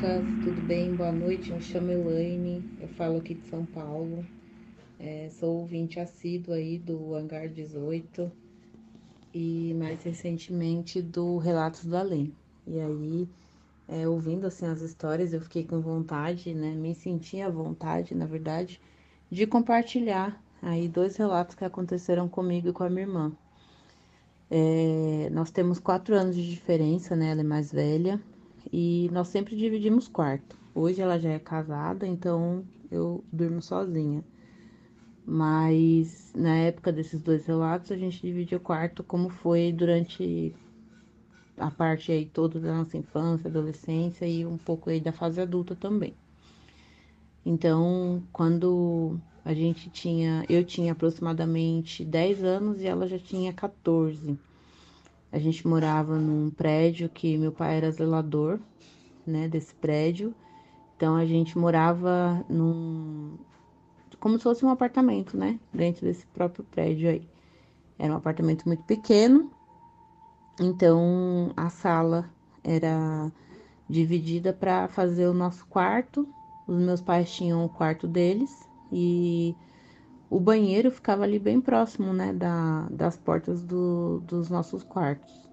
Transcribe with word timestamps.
Oi, 0.00 0.04
Zoucas, 0.04 0.28
tudo 0.40 0.62
bem? 0.62 0.94
Boa 0.94 1.10
noite. 1.12 1.50
Eu 1.50 1.56
me 1.56 1.62
chamo 1.62 1.90
Elaine, 1.90 2.64
eu 2.78 2.88
falo 2.88 3.18
aqui 3.18 3.34
de 3.34 3.46
São 3.48 3.66
Paulo. 3.66 4.24
É, 4.98 5.28
sou 5.30 5.56
ouvinte 5.58 5.98
assíduo 6.00 6.54
aí 6.54 6.78
do 6.78 7.14
Hangar 7.14 7.48
18 7.48 8.30
e 9.34 9.74
mais 9.74 10.02
recentemente 10.04 11.02
do 11.02 11.38
Relatos 11.38 11.84
do 11.84 11.96
Além. 11.96 12.36
E 12.66 12.78
aí, 12.80 13.28
é, 13.88 14.08
ouvindo 14.08 14.46
assim 14.46 14.66
as 14.66 14.80
histórias, 14.82 15.32
eu 15.32 15.40
fiquei 15.40 15.64
com 15.66 15.80
vontade, 15.80 16.54
né? 16.54 16.74
Me 16.74 16.94
senti 16.94 17.40
à 17.40 17.50
vontade, 17.50 18.14
na 18.14 18.26
verdade, 18.26 18.80
de 19.30 19.46
compartilhar 19.46 20.42
aí 20.62 20.88
dois 20.88 21.16
relatos 21.16 21.56
que 21.56 21.64
aconteceram 21.64 22.28
comigo 22.28 22.68
e 22.68 22.72
com 22.72 22.84
a 22.84 22.90
minha 22.90 23.02
irmã. 23.02 23.36
É, 24.50 25.28
nós 25.30 25.50
temos 25.50 25.78
quatro 25.80 26.14
anos 26.14 26.36
de 26.36 26.48
diferença, 26.50 27.16
né? 27.16 27.30
Ela 27.32 27.40
é 27.40 27.44
mais 27.44 27.72
velha 27.72 28.20
e 28.72 29.08
nós 29.12 29.28
sempre 29.28 29.56
dividimos 29.56 30.08
quarto. 30.08 30.56
Hoje 30.74 31.00
ela 31.00 31.18
já 31.18 31.30
é 31.30 31.38
casada, 31.38 32.06
então 32.06 32.64
eu 32.90 33.24
durmo 33.32 33.60
sozinha. 33.62 34.22
Mas 35.24 36.32
na 36.34 36.56
época 36.56 36.92
desses 36.92 37.20
dois 37.20 37.44
relatos, 37.46 37.90
a 37.92 37.96
gente 37.96 38.20
dividia 38.20 38.58
o 38.58 38.60
quarto 38.60 39.02
como 39.02 39.28
foi 39.28 39.72
durante 39.72 40.54
a 41.58 41.70
parte 41.70 42.12
aí 42.12 42.24
toda 42.24 42.60
da 42.60 42.74
nossa 42.74 42.96
infância, 42.96 43.48
adolescência 43.48 44.26
e 44.26 44.46
um 44.46 44.56
pouco 44.56 44.88
aí 44.90 45.00
da 45.00 45.12
fase 45.12 45.40
adulta 45.40 45.74
também. 45.74 46.14
Então, 47.44 48.22
quando 48.32 49.18
a 49.44 49.54
gente 49.54 49.90
tinha, 49.90 50.44
eu 50.48 50.64
tinha 50.64 50.92
aproximadamente 50.92 52.04
10 52.04 52.44
anos 52.44 52.80
e 52.80 52.86
ela 52.86 53.06
já 53.06 53.18
tinha 53.18 53.52
14. 53.52 54.38
A 55.30 55.38
gente 55.38 55.66
morava 55.66 56.16
num 56.18 56.50
prédio 56.50 57.08
que 57.08 57.36
meu 57.36 57.52
pai 57.52 57.76
era 57.76 57.90
zelador, 57.90 58.58
né, 59.26 59.48
desse 59.48 59.74
prédio. 59.74 60.34
Então 60.96 61.16
a 61.16 61.26
gente 61.26 61.56
morava 61.56 62.44
num 62.48 63.36
como 64.18 64.36
se 64.36 64.42
fosse 64.42 64.64
um 64.64 64.70
apartamento, 64.70 65.36
né, 65.36 65.60
dentro 65.72 66.04
desse 66.04 66.26
próprio 66.26 66.64
prédio 66.64 67.08
aí. 67.08 67.28
Era 67.98 68.12
um 68.12 68.16
apartamento 68.16 68.66
muito 68.66 68.82
pequeno. 68.84 69.50
Então 70.60 71.52
a 71.56 71.70
sala 71.70 72.28
era 72.64 73.30
dividida 73.88 74.52
para 74.52 74.88
fazer 74.88 75.26
o 75.26 75.34
nosso 75.34 75.66
quarto. 75.66 76.28
Os 76.66 76.76
meus 76.78 77.00
pais 77.00 77.32
tinham 77.32 77.64
o 77.64 77.68
quarto 77.68 78.06
deles 78.06 78.68
e 78.92 79.54
o 80.30 80.38
banheiro 80.38 80.90
ficava 80.90 81.24
ali 81.24 81.38
bem 81.38 81.60
próximo, 81.60 82.12
né, 82.12 82.32
da, 82.32 82.86
das 82.90 83.16
portas 83.16 83.62
do, 83.62 84.20
dos 84.26 84.50
nossos 84.50 84.82
quartos. 84.82 85.48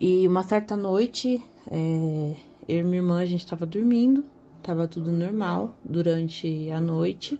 E 0.00 0.26
uma 0.26 0.42
certa 0.42 0.76
noite, 0.76 1.42
é, 1.70 2.36
eu 2.68 2.80
e 2.80 2.82
minha 2.82 2.96
irmã, 2.96 3.20
a 3.20 3.26
gente 3.26 3.44
estava 3.44 3.64
dormindo, 3.64 4.24
estava 4.58 4.86
tudo 4.86 5.10
normal 5.10 5.74
durante 5.84 6.70
a 6.70 6.80
noite. 6.80 7.38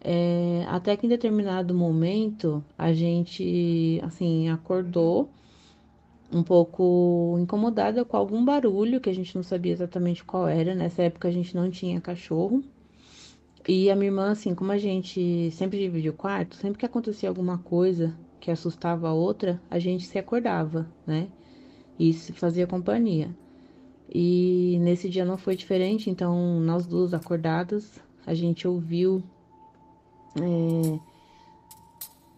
É, 0.00 0.64
até 0.68 0.96
que 0.96 1.06
em 1.06 1.08
determinado 1.08 1.74
momento 1.74 2.64
a 2.78 2.92
gente, 2.92 4.00
assim, 4.04 4.48
acordou 4.48 5.28
um 6.32 6.42
pouco 6.42 7.36
incomodada 7.40 8.04
com 8.04 8.16
algum 8.16 8.44
barulho 8.44 9.00
que 9.00 9.10
a 9.10 9.14
gente 9.14 9.34
não 9.34 9.42
sabia 9.42 9.72
exatamente 9.72 10.24
qual 10.24 10.46
era. 10.46 10.74
Nessa 10.74 11.02
época 11.02 11.28
a 11.28 11.32
gente 11.32 11.54
não 11.54 11.70
tinha 11.70 12.00
cachorro. 12.00 12.62
E 13.68 13.90
a 13.90 13.96
minha 13.96 14.08
irmã, 14.08 14.30
assim, 14.30 14.54
como 14.54 14.70
a 14.70 14.78
gente 14.78 15.50
sempre 15.50 15.78
dividia 15.78 16.12
o 16.12 16.14
quarto, 16.14 16.54
sempre 16.54 16.78
que 16.78 16.86
acontecia 16.86 17.28
alguma 17.28 17.58
coisa 17.58 18.14
que 18.38 18.50
assustava 18.50 19.08
a 19.08 19.12
outra, 19.12 19.60
a 19.68 19.78
gente 19.80 20.06
se 20.06 20.18
acordava, 20.18 20.88
né? 21.04 21.28
E 21.98 22.12
se 22.12 22.32
fazia 22.32 22.66
companhia. 22.66 23.34
E 24.08 24.78
nesse 24.80 25.08
dia 25.08 25.24
não 25.24 25.36
foi 25.36 25.56
diferente, 25.56 26.08
então 26.08 26.60
nós 26.60 26.86
duas 26.86 27.12
acordadas, 27.12 28.00
a 28.24 28.34
gente 28.34 28.68
ouviu 28.68 29.20
é, 30.36 30.98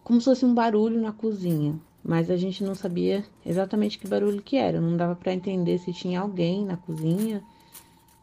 como 0.03 0.19
se 0.19 0.25
fosse 0.25 0.45
um 0.45 0.53
barulho 0.55 0.99
na 0.99 1.11
cozinha, 1.11 1.79
mas 2.03 2.31
a 2.31 2.37
gente 2.37 2.63
não 2.63 2.73
sabia 2.73 3.23
exatamente 3.45 3.99
que 3.99 4.07
barulho 4.07 4.41
que 4.41 4.57
era, 4.57 4.81
não 4.81 4.97
dava 4.97 5.15
para 5.15 5.33
entender 5.33 5.77
se 5.77 5.93
tinha 5.93 6.21
alguém 6.21 6.65
na 6.65 6.75
cozinha 6.75 7.43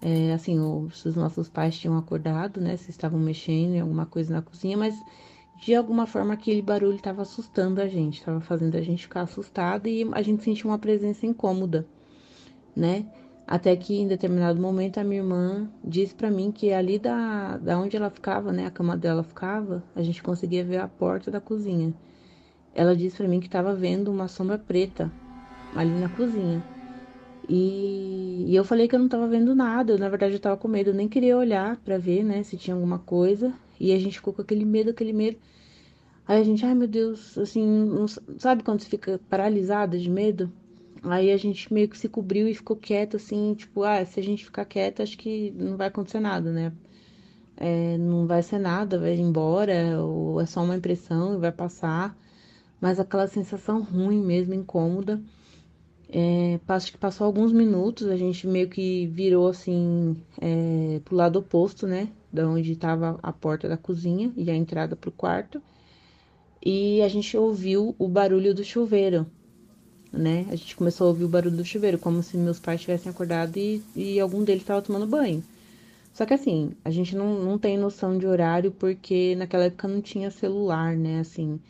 é, 0.00 0.32
assim, 0.32 0.58
os 0.58 1.16
nossos 1.16 1.48
pais 1.48 1.78
tinham 1.78 1.96
acordado, 1.96 2.60
né? 2.60 2.76
Se 2.76 2.90
estavam 2.90 3.18
mexendo 3.18 3.74
em 3.74 3.80
alguma 3.80 4.06
coisa 4.06 4.34
na 4.34 4.42
cozinha, 4.42 4.76
mas 4.76 4.94
de 5.58 5.74
alguma 5.74 6.06
forma 6.06 6.34
aquele 6.34 6.60
barulho 6.60 6.96
estava 6.96 7.22
assustando 7.22 7.80
a 7.80 7.88
gente, 7.88 8.18
estava 8.18 8.40
fazendo 8.40 8.76
a 8.76 8.82
gente 8.82 9.02
ficar 9.02 9.22
assustada 9.22 9.88
e 9.88 10.06
a 10.12 10.22
gente 10.22 10.44
sentia 10.44 10.66
uma 10.66 10.78
presença 10.78 11.26
incômoda, 11.26 11.86
né? 12.74 13.06
Até 13.46 13.76
que 13.76 13.96
em 13.96 14.08
determinado 14.08 14.60
momento 14.60 14.98
a 14.98 15.04
minha 15.04 15.20
irmã 15.20 15.70
disse 15.82 16.14
para 16.14 16.30
mim 16.30 16.50
que 16.50 16.72
ali 16.72 16.98
da, 16.98 17.56
da 17.58 17.78
onde 17.78 17.96
ela 17.96 18.10
ficava, 18.10 18.52
né, 18.52 18.66
a 18.66 18.70
cama 18.70 18.96
dela 18.96 19.22
ficava, 19.22 19.84
a 19.94 20.02
gente 20.02 20.22
conseguia 20.22 20.64
ver 20.64 20.78
a 20.78 20.88
porta 20.88 21.30
da 21.30 21.40
cozinha. 21.40 21.94
Ela 22.74 22.94
disse 22.94 23.16
para 23.16 23.28
mim 23.28 23.38
que 23.38 23.46
estava 23.46 23.72
vendo 23.72 24.10
uma 24.10 24.26
sombra 24.28 24.58
preta 24.58 25.10
ali 25.74 25.92
na 25.92 26.08
cozinha. 26.08 26.75
E, 27.48 28.44
e, 28.48 28.56
eu 28.56 28.64
falei 28.64 28.88
que 28.88 28.94
eu 28.94 28.98
não 28.98 29.08
tava 29.08 29.28
vendo 29.28 29.54
nada, 29.54 29.92
eu, 29.92 29.98
na 29.98 30.08
verdade 30.08 30.34
eu 30.34 30.40
tava 30.40 30.56
com 30.56 30.66
medo, 30.68 30.90
eu 30.90 30.94
nem 30.94 31.08
queria 31.08 31.36
olhar 31.36 31.76
para 31.78 31.96
ver, 31.98 32.24
né, 32.24 32.42
se 32.42 32.56
tinha 32.56 32.74
alguma 32.74 32.98
coisa. 32.98 33.52
E 33.78 33.92
a 33.92 33.98
gente 33.98 34.18
ficou 34.18 34.32
com 34.34 34.42
aquele 34.42 34.64
medo, 34.64 34.90
aquele 34.90 35.12
medo. 35.12 35.38
Aí 36.26 36.40
a 36.40 36.44
gente, 36.44 36.64
ai 36.66 36.74
meu 36.74 36.88
Deus, 36.88 37.38
assim, 37.38 37.64
não, 37.64 38.06
sabe 38.38 38.62
quando 38.64 38.80
você 38.80 38.88
fica 38.88 39.20
paralisada 39.28 39.98
de 39.98 40.10
medo? 40.10 40.52
Aí 41.04 41.30
a 41.30 41.36
gente 41.36 41.72
meio 41.72 41.88
que 41.88 41.98
se 41.98 42.08
cobriu 42.08 42.48
e 42.48 42.54
ficou 42.54 42.76
quieto, 42.76 43.16
assim, 43.16 43.54
tipo, 43.54 43.84
ah, 43.84 44.04
se 44.04 44.18
a 44.18 44.22
gente 44.22 44.44
ficar 44.44 44.64
quieto, 44.64 45.02
acho 45.02 45.16
que 45.16 45.52
não 45.52 45.76
vai 45.76 45.88
acontecer 45.88 46.20
nada, 46.20 46.50
né? 46.52 46.72
É, 47.56 47.96
não 47.98 48.26
vai 48.26 48.42
ser 48.42 48.58
nada, 48.58 48.98
vai 48.98 49.14
embora, 49.14 50.02
ou 50.02 50.40
é 50.40 50.46
só 50.46 50.62
uma 50.62 50.76
impressão 50.76 51.34
e 51.36 51.38
vai 51.38 51.52
passar. 51.52 52.16
Mas 52.80 53.00
aquela 53.00 53.26
sensação 53.28 53.82
ruim 53.82 54.22
mesmo, 54.24 54.54
incômoda. 54.54 55.22
É, 56.08 56.60
acho 56.68 56.92
que 56.92 56.98
passou 56.98 57.26
alguns 57.26 57.52
minutos, 57.52 58.06
a 58.08 58.16
gente 58.16 58.46
meio 58.46 58.68
que 58.68 59.06
virou 59.08 59.48
assim 59.48 60.16
é, 60.40 61.00
pro 61.04 61.16
lado 61.16 61.38
oposto, 61.38 61.86
né? 61.86 62.08
Da 62.32 62.48
onde 62.48 62.72
estava 62.72 63.18
a 63.22 63.32
porta 63.32 63.68
da 63.68 63.76
cozinha 63.76 64.32
e 64.36 64.50
a 64.50 64.54
entrada 64.54 64.94
pro 64.94 65.10
quarto. 65.10 65.60
E 66.64 67.02
a 67.02 67.08
gente 67.08 67.36
ouviu 67.36 67.94
o 67.98 68.08
barulho 68.08 68.54
do 68.54 68.64
chuveiro, 68.64 69.26
né? 70.12 70.46
A 70.50 70.56
gente 70.56 70.76
começou 70.76 71.06
a 71.06 71.10
ouvir 71.10 71.24
o 71.24 71.28
barulho 71.28 71.56
do 71.56 71.64
chuveiro, 71.64 71.98
como 71.98 72.22
se 72.22 72.36
meus 72.36 72.58
pais 72.58 72.80
tivessem 72.80 73.10
acordado 73.10 73.56
e, 73.56 73.82
e 73.94 74.20
algum 74.20 74.42
deles 74.44 74.62
estava 74.62 74.82
tomando 74.82 75.06
banho. 75.06 75.42
Só 76.12 76.24
que 76.24 76.34
assim, 76.34 76.72
a 76.84 76.90
gente 76.90 77.14
não, 77.14 77.42
não 77.44 77.58
tem 77.58 77.76
noção 77.76 78.16
de 78.16 78.26
horário 78.26 78.70
porque 78.70 79.34
naquela 79.36 79.64
época 79.64 79.86
não 79.86 80.00
tinha 80.00 80.30
celular, 80.30 80.96
né? 80.96 81.20
Assim, 81.20 81.60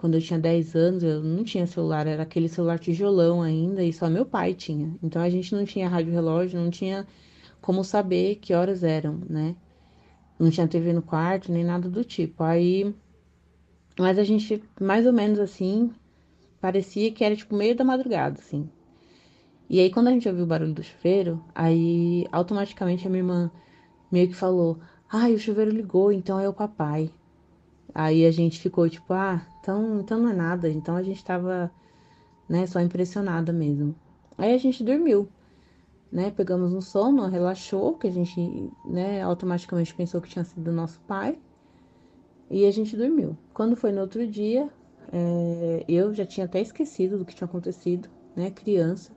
quando 0.00 0.14
eu 0.14 0.20
tinha 0.22 0.38
10 0.38 0.74
anos, 0.74 1.02
eu 1.02 1.22
não 1.22 1.44
tinha 1.44 1.66
celular, 1.66 2.06
era 2.06 2.22
aquele 2.22 2.48
celular 2.48 2.78
tijolão 2.78 3.42
ainda 3.42 3.84
e 3.84 3.92
só 3.92 4.08
meu 4.08 4.24
pai 4.24 4.54
tinha. 4.54 4.96
Então 5.02 5.20
a 5.20 5.28
gente 5.28 5.54
não 5.54 5.62
tinha 5.66 5.90
rádio 5.90 6.10
relógio, 6.10 6.58
não 6.58 6.70
tinha 6.70 7.06
como 7.60 7.84
saber 7.84 8.36
que 8.36 8.54
horas 8.54 8.82
eram, 8.82 9.20
né? 9.28 9.54
Não 10.38 10.50
tinha 10.50 10.66
TV 10.66 10.94
no 10.94 11.02
quarto, 11.02 11.52
nem 11.52 11.62
nada 11.62 11.86
do 11.86 12.02
tipo. 12.02 12.42
Aí, 12.42 12.94
mas 13.98 14.18
a 14.18 14.24
gente, 14.24 14.62
mais 14.80 15.04
ou 15.06 15.12
menos 15.12 15.38
assim, 15.38 15.90
parecia 16.62 17.12
que 17.12 17.22
era 17.22 17.36
tipo 17.36 17.54
meio 17.54 17.76
da 17.76 17.84
madrugada, 17.84 18.40
assim. 18.40 18.70
E 19.68 19.80
aí 19.80 19.90
quando 19.90 20.08
a 20.08 20.12
gente 20.12 20.26
ouviu 20.26 20.44
o 20.44 20.48
barulho 20.48 20.72
do 20.72 20.82
chuveiro, 20.82 21.44
aí 21.54 22.26
automaticamente 22.32 23.06
a 23.06 23.10
minha 23.10 23.20
irmã 23.20 23.50
meio 24.10 24.28
que 24.28 24.34
falou: 24.34 24.80
"Ai, 25.12 25.34
o 25.34 25.38
chuveiro 25.38 25.70
ligou, 25.70 26.10
então 26.10 26.40
é 26.40 26.48
o 26.48 26.54
papai". 26.54 27.12
Aí 27.94 28.26
a 28.26 28.30
gente 28.30 28.60
ficou 28.60 28.88
tipo, 28.88 29.12
ah, 29.12 29.42
então, 29.60 30.00
então 30.00 30.18
não 30.20 30.30
é 30.30 30.34
nada. 30.34 30.68
Então 30.68 30.96
a 30.96 31.02
gente 31.02 31.24
tava, 31.24 31.70
né, 32.48 32.66
só 32.66 32.80
impressionada 32.80 33.52
mesmo. 33.52 33.94
Aí 34.38 34.54
a 34.54 34.58
gente 34.58 34.82
dormiu, 34.84 35.28
né? 36.10 36.30
Pegamos 36.30 36.72
um 36.72 36.80
sono, 36.80 37.28
relaxou, 37.28 37.96
que 37.96 38.06
a 38.06 38.10
gente, 38.10 38.70
né, 38.84 39.22
automaticamente 39.22 39.94
pensou 39.94 40.20
que 40.20 40.28
tinha 40.30 40.44
sido 40.44 40.72
nosso 40.72 41.00
pai. 41.00 41.38
E 42.50 42.66
a 42.66 42.70
gente 42.70 42.96
dormiu. 42.96 43.36
Quando 43.54 43.76
foi 43.76 43.92
no 43.92 44.00
outro 44.00 44.26
dia, 44.26 44.68
é, 45.12 45.84
eu 45.88 46.12
já 46.14 46.26
tinha 46.26 46.46
até 46.46 46.60
esquecido 46.60 47.18
do 47.18 47.24
que 47.24 47.34
tinha 47.34 47.46
acontecido, 47.46 48.08
né, 48.34 48.50
criança. 48.50 49.12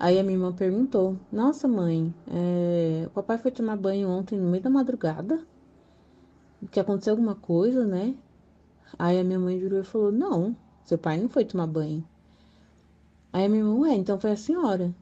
Aí 0.00 0.18
a 0.18 0.22
minha 0.22 0.36
irmã 0.36 0.50
perguntou: 0.52 1.18
Nossa, 1.30 1.68
mãe, 1.68 2.14
é... 2.26 3.06
o 3.06 3.10
papai 3.10 3.36
foi 3.36 3.50
tomar 3.50 3.76
banho 3.76 4.08
ontem 4.08 4.38
no 4.38 4.48
meio 4.50 4.62
da 4.62 4.70
madrugada? 4.70 5.46
Que 6.70 6.80
aconteceu 6.80 7.12
alguma 7.12 7.34
coisa, 7.34 7.86
né? 7.86 8.14
Aí 8.98 9.18
a 9.18 9.24
minha 9.24 9.38
mãe 9.38 9.58
virou 9.58 9.80
e 9.80 9.84
falou: 9.84 10.12
Não, 10.12 10.56
seu 10.84 10.98
pai 10.98 11.20
não 11.20 11.28
foi 11.28 11.44
tomar 11.44 11.66
banho. 11.66 12.04
Aí 13.32 13.44
a 13.44 13.48
minha 13.48 13.60
irmã, 13.60 13.74
ué, 13.80 13.94
então 13.94 14.18
foi 14.18 14.32
a 14.32 14.36
senhora. 14.36 14.94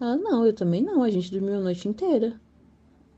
Ela, 0.00 0.16
não, 0.16 0.46
eu 0.46 0.52
também 0.52 0.82
não, 0.82 1.02
a 1.02 1.10
gente 1.10 1.30
dormiu 1.30 1.56
a 1.56 1.60
noite 1.60 1.88
inteira. 1.88 2.40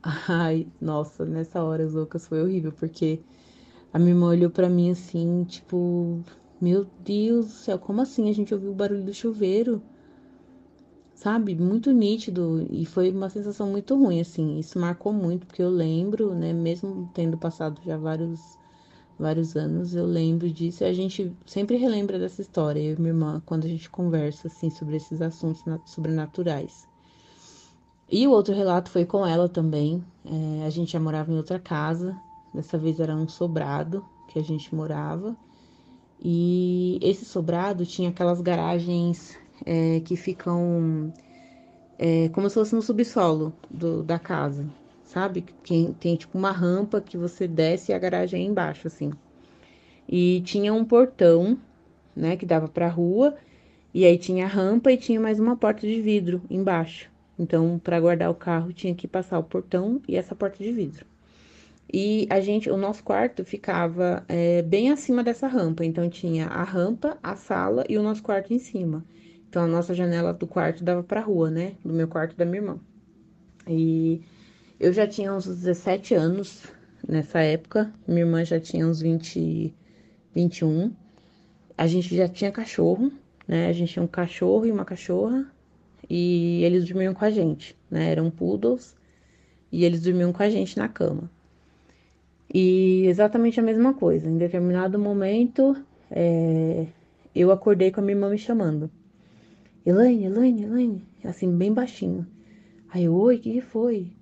Ai, 0.27 0.67
nossa, 0.81 1.25
nessa 1.25 1.63
hora, 1.63 1.85
Lucas, 1.85 2.27
foi 2.27 2.41
horrível, 2.41 2.71
porque 2.71 3.19
a 3.93 3.99
minha 3.99 4.11
irmã 4.11 4.27
olhou 4.27 4.49
para 4.49 4.69
mim 4.69 4.91
assim, 4.91 5.43
tipo, 5.43 6.23
meu 6.59 6.85
Deus 7.03 7.47
do 7.47 7.51
céu, 7.51 7.79
como 7.79 8.01
assim? 8.01 8.29
A 8.29 8.33
gente 8.33 8.53
ouviu 8.53 8.71
o 8.71 8.75
barulho 8.75 9.03
do 9.03 9.13
chuveiro, 9.13 9.81
sabe? 11.19 11.53
Muito 11.53 11.91
nítido 11.91 12.65
e 12.71 12.85
foi 12.85 13.11
uma 13.11 13.29
sensação 13.29 13.67
muito 13.69 13.93
ruim, 13.93 14.21
assim. 14.21 14.57
Isso 14.57 14.79
marcou 14.79 15.11
muito, 15.11 15.45
porque 15.45 15.61
eu 15.61 15.69
lembro, 15.69 16.33
né, 16.33 16.53
mesmo 16.53 17.09
tendo 17.13 17.37
passado 17.37 17.81
já 17.85 17.97
vários 17.97 18.57
vários 19.19 19.53
anos, 19.53 19.93
eu 19.93 20.05
lembro 20.05 20.49
disso 20.49 20.81
e 20.81 20.87
a 20.87 20.93
gente 20.93 21.35
sempre 21.45 21.75
relembra 21.75 22.17
dessa 22.17 22.41
história, 22.41 22.79
eu 22.79 22.93
e 22.93 22.97
minha 22.97 23.09
irmã, 23.09 23.41
quando 23.45 23.65
a 23.65 23.67
gente 23.67 23.89
conversa, 23.89 24.47
assim, 24.47 24.69
sobre 24.69 24.95
esses 24.95 25.21
assuntos 25.21 25.61
sobrenaturais. 25.83 26.87
E 28.09 28.25
o 28.25 28.31
outro 28.31 28.55
relato 28.55 28.89
foi 28.89 29.03
com 29.05 29.27
ela 29.27 29.49
também. 29.49 30.01
É, 30.23 30.65
a 30.65 30.69
gente 30.69 30.93
já 30.93 31.01
morava 31.01 31.33
em 31.33 31.35
outra 31.35 31.59
casa, 31.59 32.15
dessa 32.53 32.77
vez 32.77 32.97
era 32.97 33.13
um 33.13 33.27
sobrado 33.27 34.05
que 34.29 34.39
a 34.39 34.41
gente 34.41 34.73
morava. 34.73 35.35
E 36.23 36.97
esse 37.01 37.25
sobrado 37.25 37.85
tinha 37.85 38.09
aquelas 38.09 38.39
garagens 38.39 39.37
é, 39.65 39.99
que 40.01 40.15
ficam 40.15 41.11
é, 41.97 42.29
como 42.29 42.49
se 42.49 42.55
fosse 42.55 42.73
no 42.73 42.81
subsolo 42.81 43.53
do, 43.69 44.01
da 44.03 44.17
casa, 44.17 44.65
sabe? 45.03 45.43
Tem, 45.63 45.93
tem 45.99 46.15
tipo 46.15 46.37
uma 46.37 46.51
rampa 46.51 47.01
que 47.01 47.17
você 47.17 47.47
desce 47.47 47.91
e 47.91 47.95
a 47.95 47.99
garagem 47.99 48.41
é 48.41 48.45
embaixo, 48.45 48.87
assim. 48.87 49.11
E 50.07 50.41
tinha 50.41 50.73
um 50.73 50.85
portão, 50.85 51.57
né, 52.15 52.37
que 52.37 52.45
dava 52.45 52.67
pra 52.67 52.87
rua, 52.87 53.35
e 53.93 54.05
aí 54.05 54.17
tinha 54.17 54.45
a 54.45 54.47
rampa 54.47 54.91
e 54.91 54.97
tinha 54.97 55.19
mais 55.19 55.39
uma 55.39 55.57
porta 55.57 55.85
de 55.85 56.01
vidro 56.01 56.41
embaixo. 56.49 57.09
Então, 57.37 57.79
para 57.83 57.99
guardar 57.99 58.29
o 58.29 58.35
carro, 58.35 58.73
tinha 58.73 58.93
que 58.95 59.07
passar 59.07 59.39
o 59.39 59.43
portão 59.43 60.01
e 60.07 60.15
essa 60.15 60.35
porta 60.35 60.63
de 60.63 60.71
vidro. 60.71 61.05
E 61.91 62.27
a 62.29 62.39
gente, 62.39 62.69
o 62.69 62.77
nosso 62.77 63.03
quarto 63.03 63.43
ficava 63.43 64.23
é, 64.27 64.61
bem 64.61 64.91
acima 64.91 65.23
dessa 65.23 65.47
rampa. 65.47 65.83
Então, 65.83 66.09
tinha 66.09 66.47
a 66.47 66.63
rampa, 66.63 67.17
a 67.23 67.35
sala 67.35 67.83
e 67.89 67.97
o 67.97 68.03
nosso 68.03 68.21
quarto 68.21 68.53
em 68.53 68.59
cima. 68.59 69.03
Então, 69.49 69.63
a 69.63 69.67
nossa 69.67 69.95
janela 69.95 70.31
do 70.31 70.45
quarto 70.45 70.83
dava 70.83 71.01
pra 71.01 71.21
rua, 71.21 71.49
né? 71.49 71.73
Do 71.83 71.91
meu 71.91 72.07
quarto 72.07 72.37
da 72.37 72.45
minha 72.45 72.61
irmã. 72.61 72.79
E 73.67 74.21
eu 74.79 74.93
já 74.93 75.07
tinha 75.07 75.33
uns 75.33 75.47
17 75.47 76.13
anos 76.13 76.63
nessa 77.07 77.39
época, 77.39 77.91
minha 78.07 78.21
irmã 78.21 78.45
já 78.45 78.59
tinha 78.59 78.87
uns 78.87 79.01
20, 79.01 79.73
21. 80.35 80.91
A 81.75 81.87
gente 81.87 82.15
já 82.15 82.27
tinha 82.27 82.51
cachorro, 82.51 83.11
né? 83.47 83.67
A 83.67 83.73
gente 83.73 83.93
tinha 83.93 84.03
um 84.03 84.07
cachorro 84.07 84.67
e 84.67 84.71
uma 84.71 84.85
cachorra 84.85 85.51
e 86.07 86.63
eles 86.63 86.85
dormiam 86.85 87.15
com 87.15 87.25
a 87.25 87.31
gente, 87.31 87.75
né? 87.89 88.11
Eram 88.11 88.29
poodles 88.29 88.95
e 89.71 89.83
eles 89.83 90.01
dormiam 90.01 90.31
com 90.31 90.43
a 90.43 90.49
gente 90.49 90.77
na 90.77 90.87
cama. 90.87 91.29
E 92.53 93.07
exatamente 93.07 93.59
a 93.59 93.63
mesma 93.63 93.95
coisa. 93.95 94.29
Em 94.29 94.37
determinado 94.37 94.99
momento, 94.99 95.75
é, 96.11 96.85
eu 97.35 97.51
acordei 97.51 97.91
com 97.91 97.99
a 97.99 98.03
minha 98.03 98.15
irmã 98.15 98.29
me 98.29 98.37
chamando. 98.37 98.91
Elaine, 99.85 100.25
Elaine, 100.25 100.63
Elaine, 100.63 101.07
assim, 101.23 101.57
bem 101.57 101.73
baixinho. 101.73 102.25
Aí, 102.89 103.07
oi, 103.09 103.35
o 103.37 103.39
que 103.39 103.61
foi? 103.61 104.13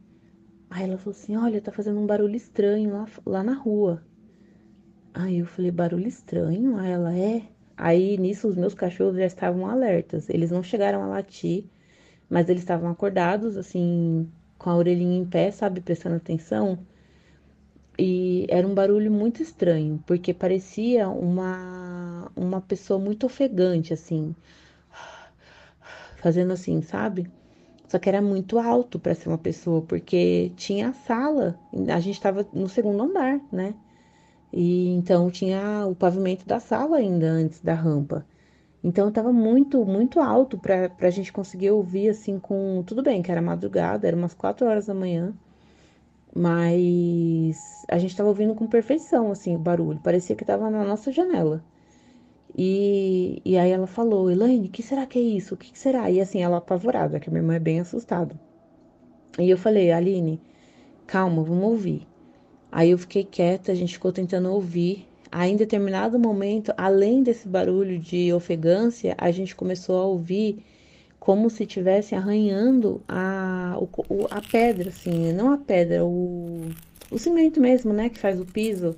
Aí 0.69 0.83
ela 0.83 0.97
falou 0.97 1.11
assim: 1.11 1.35
Olha, 1.35 1.61
tá 1.61 1.71
fazendo 1.71 1.99
um 1.99 2.05
barulho 2.07 2.35
estranho 2.35 2.91
lá, 2.91 3.05
lá 3.25 3.43
na 3.43 3.53
rua. 3.53 4.03
Aí 5.13 5.39
eu 5.39 5.45
falei: 5.45 5.71
Barulho 5.71 6.07
estranho? 6.07 6.77
Aí 6.77 6.91
ela 6.91 7.17
é. 7.17 7.43
Aí 7.75 8.17
nisso 8.17 8.47
os 8.47 8.55
meus 8.55 8.73
cachorros 8.73 9.17
já 9.17 9.25
estavam 9.25 9.67
alertas. 9.67 10.29
Eles 10.29 10.51
não 10.51 10.63
chegaram 10.63 11.03
a 11.03 11.07
latir, 11.07 11.65
mas 12.29 12.49
eles 12.49 12.63
estavam 12.63 12.89
acordados, 12.89 13.57
assim, 13.57 14.29
com 14.57 14.69
a 14.69 14.75
orelhinha 14.77 15.17
em 15.19 15.25
pé, 15.25 15.51
sabe, 15.51 15.81
prestando 15.81 16.15
atenção. 16.17 16.79
E 17.99 18.45
era 18.49 18.67
um 18.67 18.73
barulho 18.75 19.11
muito 19.11 19.41
estranho, 19.41 20.03
porque 20.05 20.33
parecia 20.33 21.09
uma, 21.09 22.31
uma 22.35 22.61
pessoa 22.61 22.99
muito 22.99 23.25
ofegante, 23.25 23.91
assim, 23.93 24.35
fazendo 26.17 26.53
assim, 26.53 26.81
sabe? 26.81 27.29
Só 27.87 27.97
que 27.99 28.09
era 28.09 28.21
muito 28.21 28.59
alto 28.59 28.99
para 28.99 29.15
ser 29.15 29.29
uma 29.29 29.37
pessoa, 29.37 29.81
porque 29.81 30.51
tinha 30.57 30.89
a 30.89 30.93
sala, 30.93 31.57
a 31.93 31.99
gente 31.99 32.15
estava 32.15 32.45
no 32.53 32.67
segundo 32.67 33.03
andar, 33.03 33.39
né? 33.51 33.73
E 34.51 34.89
então 34.89 35.29
tinha 35.31 35.85
o 35.87 35.95
pavimento 35.95 36.45
da 36.45 36.59
sala 36.59 36.97
ainda 36.97 37.27
antes 37.27 37.61
da 37.61 37.73
rampa. 37.73 38.25
Então 38.83 39.09
estava 39.09 39.31
muito, 39.33 39.85
muito 39.85 40.19
alto 40.19 40.57
para 40.57 40.91
a 40.99 41.09
gente 41.09 41.31
conseguir 41.33 41.71
ouvir 41.71 42.09
assim 42.09 42.39
com. 42.39 42.83
Tudo 42.85 43.03
bem 43.03 43.21
que 43.21 43.31
era 43.31 43.41
madrugada, 43.41 44.07
era 44.07 44.15
umas 44.17 44.33
4 44.33 44.65
horas 44.67 44.85
da 44.87 44.93
manhã, 44.93 45.33
mas 46.35 47.85
a 47.89 47.97
gente 47.97 48.11
estava 48.11 48.29
ouvindo 48.29 48.55
com 48.55 48.67
perfeição 48.67 49.31
assim 49.31 49.55
o 49.55 49.59
barulho, 49.59 49.99
parecia 49.99 50.35
que 50.35 50.43
estava 50.43 50.69
na 50.69 50.83
nossa 50.83 51.11
janela. 51.11 51.63
E, 52.55 53.41
e 53.45 53.57
aí 53.57 53.71
ela 53.71 53.87
falou, 53.87 54.29
Elaine, 54.31 54.67
o 54.67 54.71
que 54.71 54.83
será 54.83 55.05
que 55.05 55.19
é 55.19 55.21
isso? 55.21 55.53
O 55.53 55.57
que, 55.57 55.77
será? 55.77 56.09
E 56.09 56.19
assim, 56.19 56.41
ela 56.41 56.57
apavorada, 56.57 57.19
que 57.19 57.29
a 57.29 57.31
minha 57.31 57.41
irmã 57.41 57.55
é 57.55 57.59
bem 57.59 57.79
assustada. 57.79 58.35
E 59.39 59.49
eu 59.49 59.57
falei, 59.57 59.91
Aline, 59.91 60.41
calma, 61.05 61.43
vamos 61.43 61.63
ouvir. 61.63 62.07
Aí 62.71 62.91
eu 62.91 62.97
fiquei 62.97 63.23
quieta, 63.23 63.71
a 63.71 63.75
gente 63.75 63.93
ficou 63.93 64.11
tentando 64.11 64.51
ouvir. 64.51 65.07
Aí, 65.31 65.51
em 65.51 65.55
determinado 65.55 66.17
momento, 66.17 66.73
além 66.77 67.21
desse 67.21 67.47
barulho 67.47 67.99
de 67.99 68.31
ofegância, 68.33 69.15
a 69.17 69.29
gente 69.29 69.55
começou 69.55 70.01
a 70.01 70.05
ouvir 70.05 70.63
como 71.19 71.49
se 71.49 71.63
estivesse 71.63 72.15
arranhando 72.15 73.01
a, 73.07 73.77
o, 73.77 74.27
a 74.31 74.41
pedra, 74.41 74.89
assim, 74.89 75.33
não 75.33 75.51
a 75.51 75.57
pedra, 75.57 76.05
o, 76.05 76.69
o 77.11 77.19
cimento 77.19 77.59
mesmo, 77.59 77.91
né, 77.91 78.07
que 78.07 78.17
faz 78.17 78.39
o 78.39 78.45
piso 78.45 78.95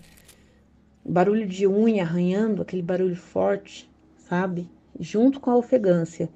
barulho 1.09 1.47
de 1.47 1.67
unha 1.67 2.03
arranhando, 2.03 2.61
aquele 2.61 2.81
barulho 2.81 3.15
forte, 3.15 3.89
sabe? 4.17 4.69
Junto 5.00 5.39
com 5.39 5.50
a 5.50 5.57
ofegância. 5.57 6.29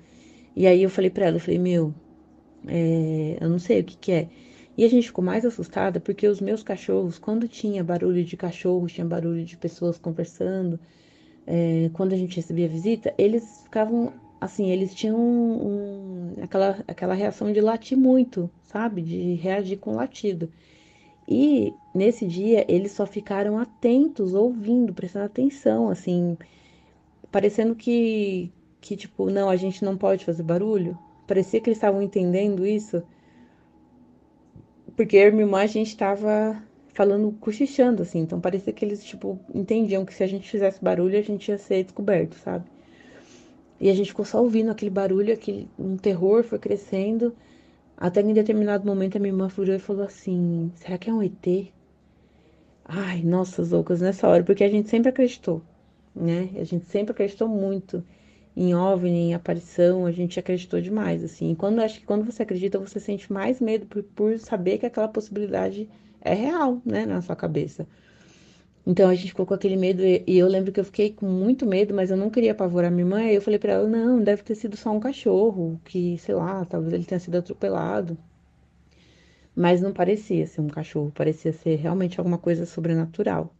E 0.55 0.67
aí 0.67 0.83
eu 0.83 0.89
falei 0.89 1.09
para 1.09 1.25
ela, 1.25 1.37
eu 1.37 1.41
falei, 1.41 1.59
meu, 1.59 1.93
é, 2.67 3.37
eu 3.39 3.49
não 3.49 3.59
sei 3.59 3.81
o 3.81 3.83
que 3.83 3.97
que 3.97 4.11
é. 4.11 4.29
E 4.77 4.83
a 4.83 4.89
gente 4.89 5.07
ficou 5.07 5.23
mais 5.23 5.45
assustada 5.45 5.99
porque 5.99 6.27
os 6.27 6.41
meus 6.41 6.63
cachorros, 6.63 7.19
quando 7.19 7.47
tinha 7.47 7.83
barulho 7.83 8.23
de 8.23 8.35
cachorro, 8.35 8.87
tinha 8.87 9.05
barulho 9.05 9.45
de 9.45 9.55
pessoas 9.55 9.99
conversando, 9.99 10.79
é, 11.45 11.89
quando 11.93 12.13
a 12.13 12.17
gente 12.17 12.35
recebia 12.37 12.67
visita, 12.67 13.13
eles 13.17 13.61
ficavam 13.63 14.13
assim, 14.41 14.69
eles 14.69 14.93
tinham 14.93 15.17
um, 15.17 16.33
aquela, 16.41 16.83
aquela 16.87 17.13
reação 17.13 17.51
de 17.51 17.61
latir 17.61 17.97
muito, 17.97 18.49
sabe? 18.63 19.01
De 19.01 19.35
reagir 19.35 19.77
com 19.77 19.95
latido. 19.95 20.49
E 21.27 21.73
nesse 21.93 22.25
dia 22.27 22.65
eles 22.67 22.91
só 22.91 23.05
ficaram 23.05 23.57
atentos, 23.57 24.33
ouvindo, 24.33 24.93
prestando 24.93 25.25
atenção, 25.25 25.89
assim, 25.89 26.37
parecendo 27.31 27.75
que, 27.75 28.51
que 28.81 28.95
tipo, 28.95 29.29
não, 29.29 29.49
a 29.49 29.55
gente 29.55 29.83
não 29.83 29.97
pode 29.97 30.25
fazer 30.25 30.43
barulho. 30.43 30.97
Parecia 31.27 31.61
que 31.61 31.69
eles 31.69 31.77
estavam 31.77 32.01
entendendo 32.01 32.65
isso. 32.65 33.01
Porque 34.95 35.17
eu 35.17 35.29
e 35.29 35.31
minha 35.31 35.43
irmã, 35.43 35.61
a 35.61 35.65
gente 35.65 35.87
estava 35.87 36.61
falando, 36.93 37.31
cochichando, 37.39 38.03
assim. 38.03 38.19
Então 38.19 38.39
parecia 38.39 38.71
que 38.71 38.85
eles, 38.85 39.03
tipo, 39.03 39.39
entendiam 39.53 40.05
que 40.05 40.13
se 40.13 40.23
a 40.23 40.27
gente 40.27 40.49
fizesse 40.49 40.83
barulho, 40.83 41.17
a 41.17 41.21
gente 41.21 41.49
ia 41.49 41.57
ser 41.57 41.83
descoberto, 41.83 42.35
sabe? 42.35 42.65
E 43.79 43.89
a 43.89 43.93
gente 43.93 44.07
ficou 44.07 44.25
só 44.25 44.41
ouvindo 44.41 44.71
aquele 44.71 44.91
barulho, 44.91 45.33
aquele 45.33 45.67
um 45.77 45.97
terror 45.97 46.43
foi 46.43 46.59
crescendo. 46.59 47.35
Até 47.97 48.21
que 48.23 48.29
em 48.29 48.33
determinado 48.33 48.85
momento 48.85 49.15
a 49.17 49.19
minha 49.19 49.31
irmã 49.33 49.49
furou 49.49 49.75
e 49.75 49.79
falou 49.79 50.03
assim: 50.05 50.71
será 50.75 50.97
que 50.97 51.09
é 51.09 51.13
um 51.13 51.23
ET? 51.23 51.73
Ai, 52.85 53.21
nossa, 53.23 53.63
Zoucas, 53.63 54.01
nessa 54.01 54.27
hora, 54.27 54.43
porque 54.43 54.63
a 54.63 54.69
gente 54.69 54.89
sempre 54.89 55.09
acreditou, 55.09 55.61
né? 56.15 56.49
A 56.55 56.63
gente 56.63 56.85
sempre 56.85 57.11
acreditou 57.11 57.47
muito 57.47 58.03
em 58.55 58.73
OVNI, 58.75 59.29
em 59.31 59.33
aparição, 59.33 60.05
a 60.05 60.11
gente 60.11 60.39
acreditou 60.39 60.79
demais, 60.81 61.23
assim. 61.23 61.51
E 61.51 61.55
quando 61.55 61.79
acho 61.81 61.99
que 61.99 62.05
quando 62.05 62.25
você 62.25 62.43
acredita, 62.43 62.79
você 62.79 62.99
sente 62.99 63.31
mais 63.31 63.59
medo 63.59 63.85
por, 63.87 64.03
por 64.03 64.37
saber 64.39 64.77
que 64.77 64.85
aquela 64.85 65.07
possibilidade 65.07 65.89
é 66.21 66.33
real, 66.33 66.81
né, 66.85 67.05
na 67.05 67.21
sua 67.21 67.35
cabeça. 67.35 67.87
Então 68.85 69.09
a 69.09 69.15
gente 69.15 69.29
ficou 69.29 69.45
com 69.45 69.53
aquele 69.53 69.75
medo 69.77 70.01
e, 70.03 70.23
eu 70.27 70.47
lembro 70.47 70.71
que 70.71 70.79
eu 70.79 70.85
fiquei 70.85 71.11
com 71.11 71.25
muito 71.25 71.65
medo, 71.65 71.93
mas 71.93 72.11
eu 72.11 72.17
não 72.17 72.29
queria 72.29 72.51
apavorar 72.53 72.91
minha 72.91 73.05
mãe. 73.05 73.29
Aí 73.29 73.35
eu 73.35 73.41
falei 73.41 73.59
para 73.59 73.73
ela: 73.73 73.87
não, 73.89 74.21
deve 74.23 74.43
ter 74.43 74.55
sido 74.55 74.77
só 74.77 74.91
um 74.91 74.99
cachorro, 74.99 75.79
que 75.85 76.17
sei 76.19 76.35
lá, 76.35 76.65
talvez 76.65 76.93
ele 76.93 77.05
tenha 77.05 77.19
sido 77.19 77.37
atropelado. 77.37 78.17
Mas 79.55 79.81
não 79.81 79.91
parecia 79.93 80.45
ser 80.45 80.61
um 80.61 80.67
cachorro, 80.67 81.11
parecia 81.11 81.51
ser 81.51 81.75
realmente 81.77 82.19
alguma 82.19 82.37
coisa 82.37 82.65
sobrenatural. 82.67 83.51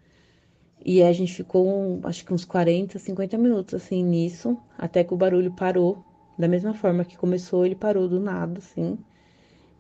E 0.86 1.04
a 1.04 1.14
gente 1.14 1.34
ficou, 1.36 2.00
acho 2.04 2.26
que 2.26 2.34
uns 2.34 2.46
40, 2.46 3.00
50 3.00 3.38
minutos 3.38 3.74
assim 3.76 4.04
nisso, 4.04 4.58
até 4.78 5.04
que 5.04 5.14
o 5.14 5.18
barulho 5.18 5.52
parou 5.54 6.06
Da 6.38 6.48
mesma 6.48 6.74
forma 6.76 7.06
que 7.06 7.18
começou, 7.18 7.66
ele 7.66 7.76
parou 7.76 8.08
do 8.10 8.20
nada, 8.20 8.60
assim. 8.60 8.98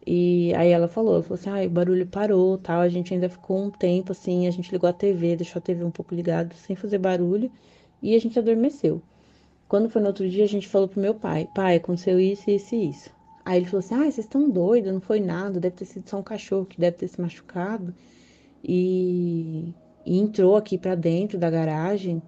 E 0.06 0.54
aí 0.56 0.70
ela 0.70 0.88
falou, 0.88 1.24
falou 1.24 1.36
assim, 1.36 1.50
ah, 1.50 1.66
o 1.66 1.70
barulho 1.70 2.06
parou, 2.06 2.58
tal. 2.58 2.82
A 2.82 2.90
gente 2.90 3.14
ainda 3.14 3.30
ficou 3.30 3.58
um 3.64 3.70
tempo 3.72 4.12
assim, 4.12 4.48
a 4.48 4.52
gente 4.52 4.72
ligou 4.72 4.90
a 4.90 4.94
TV, 4.94 5.36
deixou 5.36 5.60
a 5.60 5.62
TV 5.62 5.84
um 5.84 5.92
pouco 5.92 6.14
ligada, 6.14 6.54
sem 6.56 6.76
fazer 6.76 6.98
barulho, 6.98 7.52
e 8.02 8.16
a 8.16 8.20
gente 8.20 8.38
adormeceu. 8.38 9.02
Quando 9.68 9.90
foi 9.90 10.02
no 10.02 10.08
outro 10.08 10.30
dia, 10.30 10.44
a 10.44 10.48
gente 10.48 10.68
falou 10.68 10.88
pro 10.88 11.02
meu 11.02 11.16
pai, 11.16 11.48
pai, 11.56 11.78
aconteceu 11.78 12.20
isso, 12.20 12.50
isso 12.50 12.76
e 12.76 12.90
isso. 12.90 13.10
Aí 13.46 13.58
ele 13.58 13.66
falou 13.66 13.80
assim, 13.80 13.96
ah, 13.96 14.00
vocês 14.00 14.20
estão 14.20 14.50
doidos, 14.50 14.94
não 14.94 15.02
foi 15.02 15.20
nada, 15.20 15.60
deve 15.60 15.76
ter 15.76 15.86
sido 15.86 16.08
só 16.10 16.20
um 16.20 16.24
cachorro 16.24 16.66
que 16.66 16.80
deve 16.80 16.98
ter 16.98 17.08
se 17.08 17.20
machucado. 17.20 17.94
E, 18.64 19.74
e 20.06 20.20
entrou 20.20 20.56
aqui 20.56 20.78
para 20.78 20.96
dentro 20.96 21.38
da 21.38 21.50
garagem. 21.50 22.22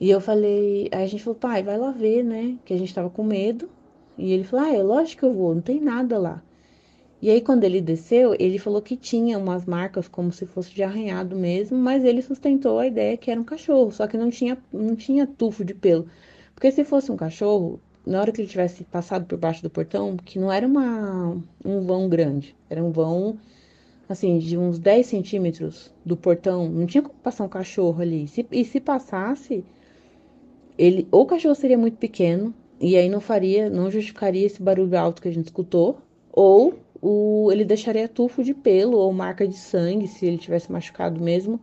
E 0.00 0.10
eu 0.10 0.20
falei, 0.20 0.88
aí 0.92 1.04
a 1.04 1.06
gente 1.06 1.22
falou, 1.22 1.38
pai, 1.38 1.62
vai 1.62 1.78
lá 1.78 1.90
ver, 1.90 2.22
né? 2.22 2.58
Que 2.64 2.74
a 2.74 2.78
gente 2.78 2.94
tava 2.94 3.08
com 3.08 3.24
medo. 3.24 3.68
E 4.18 4.32
ele 4.32 4.44
falou, 4.44 4.66
ah, 4.66 4.74
é 4.74 4.82
lógico 4.82 5.20
que 5.20 5.26
eu 5.26 5.32
vou, 5.32 5.54
não 5.54 5.62
tem 5.62 5.80
nada 5.80 6.18
lá. 6.18 6.42
E 7.20 7.30
aí, 7.30 7.40
quando 7.40 7.64
ele 7.64 7.80
desceu, 7.80 8.36
ele 8.38 8.58
falou 8.58 8.82
que 8.82 8.96
tinha 8.96 9.38
umas 9.38 9.64
marcas 9.64 10.06
como 10.06 10.30
se 10.30 10.44
fosse 10.44 10.72
de 10.74 10.82
arranhado 10.82 11.34
mesmo, 11.34 11.78
mas 11.78 12.04
ele 12.04 12.20
sustentou 12.20 12.78
a 12.78 12.86
ideia 12.86 13.16
que 13.16 13.30
era 13.30 13.40
um 13.40 13.44
cachorro, 13.44 13.90
só 13.90 14.06
que 14.06 14.18
não 14.18 14.28
tinha, 14.30 14.58
não 14.72 14.94
tinha 14.94 15.26
tufo 15.26 15.64
de 15.64 15.72
pelo. 15.72 16.06
Porque 16.54 16.70
se 16.70 16.84
fosse 16.84 17.10
um 17.10 17.16
cachorro, 17.16 17.80
na 18.06 18.20
hora 18.20 18.30
que 18.32 18.40
ele 18.40 18.48
tivesse 18.48 18.84
passado 18.84 19.26
por 19.26 19.38
baixo 19.38 19.62
do 19.62 19.70
portão, 19.70 20.16
que 20.16 20.38
não 20.38 20.52
era 20.52 20.66
uma, 20.66 21.36
um 21.64 21.80
vão 21.82 22.08
grande, 22.08 22.54
era 22.68 22.84
um 22.84 22.90
vão, 22.92 23.38
assim, 24.08 24.38
de 24.38 24.56
uns 24.56 24.78
10 24.78 25.06
centímetros 25.06 25.90
do 26.04 26.16
portão, 26.16 26.68
não 26.68 26.86
tinha 26.86 27.02
como 27.02 27.14
passar 27.20 27.44
um 27.44 27.48
cachorro 27.48 28.02
ali. 28.02 28.28
Se, 28.28 28.46
e 28.52 28.64
se 28.64 28.78
passasse, 28.78 29.64
ele, 30.78 31.08
ou 31.10 31.22
o 31.22 31.26
cachorro 31.26 31.54
seria 31.54 31.78
muito 31.78 31.96
pequeno, 31.96 32.54
e 32.78 32.94
aí 32.96 33.08
não 33.08 33.20
faria, 33.20 33.70
não 33.70 33.90
justificaria 33.90 34.46
esse 34.46 34.62
barulho 34.62 34.98
alto 34.98 35.22
que 35.22 35.28
a 35.28 35.32
gente 35.32 35.46
escutou, 35.46 35.98
ou 36.30 36.74
o, 37.00 37.50
ele 37.52 37.64
deixaria 37.64 38.08
tufo 38.08 38.42
de 38.42 38.54
pelo 38.54 38.98
ou 38.98 39.12
marca 39.12 39.46
de 39.46 39.56
sangue, 39.56 40.06
se 40.06 40.26
ele 40.26 40.38
tivesse 40.38 40.70
machucado 40.70 41.20
mesmo, 41.20 41.60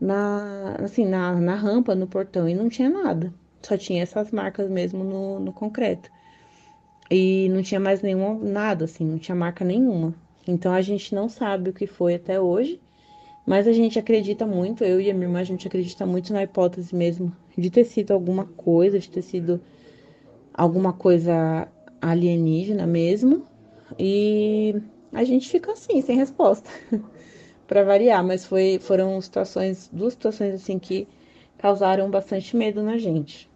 na, 0.00 0.76
assim, 0.82 1.04
na, 1.04 1.34
na 1.40 1.54
rampa, 1.54 1.94
no 1.94 2.06
portão, 2.06 2.48
e 2.48 2.54
não 2.54 2.68
tinha 2.68 2.88
nada. 2.88 3.32
Só 3.62 3.76
tinha 3.76 4.02
essas 4.02 4.30
marcas 4.30 4.70
mesmo 4.70 5.04
no, 5.04 5.38
no 5.38 5.52
concreto. 5.52 6.10
E 7.10 7.48
não 7.50 7.62
tinha 7.62 7.80
mais 7.80 8.00
nenhuma, 8.02 8.34
nada, 8.38 8.84
assim, 8.84 9.04
não 9.04 9.18
tinha 9.18 9.34
marca 9.34 9.64
nenhuma. 9.64 10.14
Então 10.46 10.72
a 10.72 10.80
gente 10.80 11.14
não 11.14 11.28
sabe 11.28 11.70
o 11.70 11.72
que 11.72 11.86
foi 11.86 12.14
até 12.14 12.40
hoje, 12.40 12.80
mas 13.46 13.66
a 13.66 13.72
gente 13.72 13.98
acredita 13.98 14.46
muito, 14.46 14.84
eu 14.84 15.00
e 15.00 15.10
a 15.10 15.14
minha 15.14 15.26
irmã, 15.26 15.40
a 15.40 15.44
gente 15.44 15.66
acredita 15.66 16.06
muito 16.06 16.32
na 16.32 16.42
hipótese 16.42 16.94
mesmo 16.94 17.34
de 17.56 17.70
ter 17.70 17.84
sido 17.84 18.12
alguma 18.12 18.44
coisa, 18.44 18.98
de 18.98 19.10
ter 19.10 19.22
sido 19.22 19.60
alguma 20.54 20.92
coisa 20.92 21.68
alienígena 22.00 22.86
mesmo, 22.86 23.46
e 23.98 24.74
a 25.12 25.24
gente 25.24 25.48
fica 25.48 25.72
assim, 25.72 26.00
sem 26.02 26.16
resposta, 26.16 26.70
para 27.66 27.84
variar, 27.84 28.24
mas 28.24 28.44
foi, 28.44 28.78
foram 28.80 29.20
situações, 29.20 29.88
duas 29.92 30.14
situações 30.14 30.54
assim 30.54 30.78
que 30.78 31.08
causaram 31.58 32.10
bastante 32.10 32.56
medo 32.56 32.82
na 32.82 32.98
gente. 32.98 33.50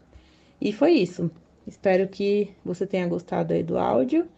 E 0.60 0.72
foi 0.72 0.92
isso. 0.92 1.30
Espero 1.66 2.08
que 2.08 2.50
você 2.64 2.86
tenha 2.86 3.06
gostado 3.06 3.54
aí 3.54 3.62
do 3.62 3.78
áudio 3.78 4.28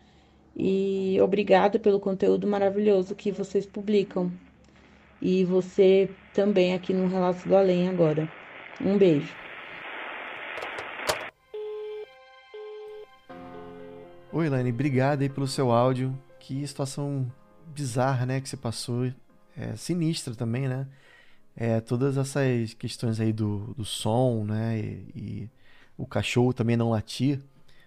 e 0.56 1.18
obrigada 1.20 1.78
pelo 1.78 2.00
conteúdo 2.00 2.46
maravilhoso 2.46 3.14
que 3.14 3.32
vocês 3.32 3.66
publicam. 3.66 4.32
E 5.20 5.44
você 5.44 6.10
também 6.32 6.74
aqui 6.74 6.92
no 6.94 7.06
Relatos 7.06 7.44
do 7.44 7.56
Além 7.56 7.88
agora. 7.88 8.28
Um 8.80 8.96
beijo. 8.98 9.45
Oi, 14.36 14.48
Elaine, 14.48 14.70
obrigado 14.70 15.22
aí 15.22 15.30
pelo 15.30 15.48
seu 15.48 15.72
áudio. 15.72 16.14
Que 16.38 16.66
situação 16.66 17.32
bizarra, 17.74 18.26
né, 18.26 18.38
que 18.38 18.46
você 18.46 18.54
passou. 18.54 19.10
É, 19.56 19.74
sinistra 19.76 20.34
também, 20.34 20.68
né? 20.68 20.86
É, 21.56 21.80
todas 21.80 22.18
essas 22.18 22.74
questões 22.74 23.18
aí 23.18 23.32
do, 23.32 23.72
do 23.72 23.82
som, 23.82 24.44
né, 24.44 24.78
e, 24.78 25.10
e 25.16 25.50
o 25.96 26.06
cachorro 26.06 26.52
também 26.52 26.76
não 26.76 26.90
latir, 26.90 27.40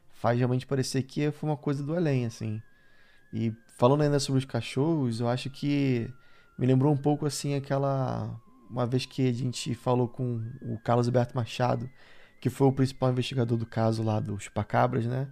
faz 0.10 0.40
realmente 0.40 0.66
parecer 0.66 1.04
que 1.04 1.30
foi 1.30 1.52
uma 1.52 1.56
coisa 1.56 1.84
do 1.84 1.96
além, 1.96 2.26
assim. 2.26 2.60
E 3.32 3.54
falando 3.78 4.02
ainda 4.02 4.20
sobre 4.20 4.40
os 4.40 4.46
cachorros, 4.46 5.20
eu 5.20 5.30
acho 5.30 5.52
que 5.52 6.12
me 6.58 6.66
lembrou 6.66 6.92
um 6.92 6.98
pouco, 6.98 7.28
assim, 7.28 7.54
aquela... 7.54 8.42
Uma 8.68 8.88
vez 8.88 9.06
que 9.06 9.30
a 9.30 9.32
gente 9.32 9.76
falou 9.76 10.08
com 10.08 10.42
o 10.64 10.80
Carlos 10.80 11.08
Alberto 11.08 11.36
Machado, 11.36 11.88
que 12.42 12.50
foi 12.50 12.66
o 12.66 12.74
principal 12.74 13.12
investigador 13.12 13.56
do 13.56 13.68
caso 13.68 14.02
lá 14.02 14.20
dos 14.20 14.46
chupacabras, 14.46 15.06
né? 15.06 15.28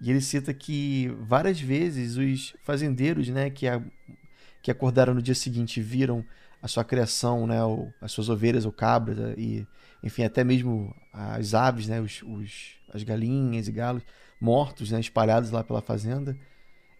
E 0.00 0.10
ele 0.10 0.20
cita 0.20 0.52
que 0.54 1.08
várias 1.20 1.60
vezes 1.60 2.16
os 2.16 2.54
fazendeiros, 2.62 3.28
né, 3.28 3.50
que, 3.50 3.68
a, 3.68 3.82
que 4.62 4.70
acordaram 4.70 5.14
no 5.14 5.22
dia 5.22 5.34
seguinte 5.34 5.80
viram 5.80 6.24
a 6.62 6.68
sua 6.68 6.84
criação, 6.84 7.46
né, 7.46 7.62
ou 7.62 7.92
as 8.00 8.12
suas 8.12 8.28
ovelhas 8.28 8.64
ou 8.64 8.72
cabras 8.72 9.34
e, 9.36 9.66
enfim, 10.02 10.24
até 10.24 10.42
mesmo 10.42 10.94
as 11.12 11.54
aves, 11.54 11.86
né, 11.86 12.00
os, 12.00 12.22
os 12.22 12.80
as 12.92 13.04
galinhas 13.04 13.68
e 13.68 13.72
galos 13.72 14.02
mortos, 14.40 14.90
né, 14.90 14.98
espalhados 14.98 15.50
lá 15.50 15.62
pela 15.62 15.80
fazenda. 15.82 16.36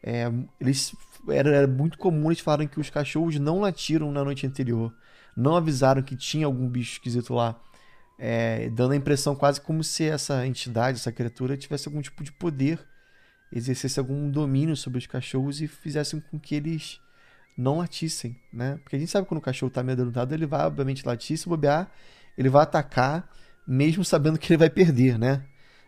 É, 0.02 0.30
eles 0.60 0.94
era, 1.28 1.50
era 1.50 1.66
muito 1.66 1.98
comum 1.98 2.30
eles 2.30 2.40
falarem 2.40 2.68
que 2.68 2.80
os 2.80 2.88
cachorros 2.90 3.38
não 3.38 3.60
latiram 3.60 4.12
na 4.12 4.24
noite 4.24 4.46
anterior, 4.46 4.94
não 5.36 5.56
avisaram 5.56 6.02
que 6.02 6.16
tinha 6.16 6.46
algum 6.46 6.68
bicho 6.68 6.92
esquisito 6.92 7.34
lá 7.34 7.60
é, 8.20 8.68
dando 8.68 8.92
a 8.92 8.96
impressão 8.96 9.34
quase 9.34 9.58
como 9.58 9.82
se 9.82 10.04
essa 10.04 10.46
entidade, 10.46 10.98
essa 10.98 11.10
criatura, 11.10 11.56
tivesse 11.56 11.88
algum 11.88 12.02
tipo 12.02 12.22
de 12.22 12.30
poder, 12.30 12.78
exercesse 13.52 13.98
algum 13.98 14.30
domínio 14.30 14.76
sobre 14.76 14.98
os 14.98 15.06
cachorros 15.06 15.60
e 15.60 15.66
fizessem 15.66 16.20
com 16.20 16.38
que 16.38 16.54
eles 16.54 17.00
não 17.56 17.78
latissem, 17.78 18.36
né? 18.52 18.78
Porque 18.82 18.96
a 18.96 18.98
gente 18.98 19.10
sabe 19.10 19.24
que 19.24 19.28
quando 19.28 19.38
o 19.38 19.42
cachorro 19.42 19.68
está 19.68 19.80
amedrontado, 19.80 20.34
ele 20.34 20.46
vai 20.46 20.66
obviamente 20.66 21.06
latir, 21.06 21.36
se 21.36 21.48
bobear, 21.48 21.90
ele 22.38 22.48
vai 22.48 22.62
atacar, 22.62 23.28
mesmo 23.66 24.04
sabendo 24.04 24.38
que 24.38 24.52
ele 24.52 24.58
vai 24.58 24.70
perder, 24.70 25.18
né? 25.18 25.44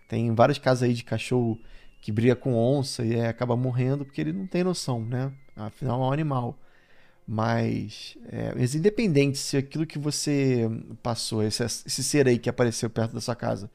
Tem 0.08 0.34
vários 0.34 0.58
casos 0.58 0.82
aí 0.82 0.92
de 0.92 1.04
cachorro 1.04 1.58
que 2.00 2.12
briga 2.12 2.36
com 2.36 2.54
onça 2.54 3.04
e 3.04 3.18
acaba 3.20 3.56
morrendo 3.56 4.04
porque 4.04 4.20
ele 4.20 4.32
não 4.32 4.46
tem 4.46 4.64
noção, 4.64 5.04
né? 5.04 5.32
Afinal, 5.56 6.02
é 6.02 6.06
um 6.06 6.12
animal. 6.12 6.58
Mas, 7.26 8.18
é, 8.28 8.52
mas 8.54 8.74
independente 8.74 9.38
se 9.38 9.56
aquilo 9.56 9.86
que 9.86 9.98
você 9.98 10.68
passou, 11.02 11.42
esse, 11.42 11.64
esse 11.64 12.02
ser 12.02 12.26
aí 12.26 12.38
que 12.38 12.50
apareceu 12.50 12.90
perto 12.90 13.14
da 13.14 13.20
sua 13.20 13.36
casa, 13.36 13.70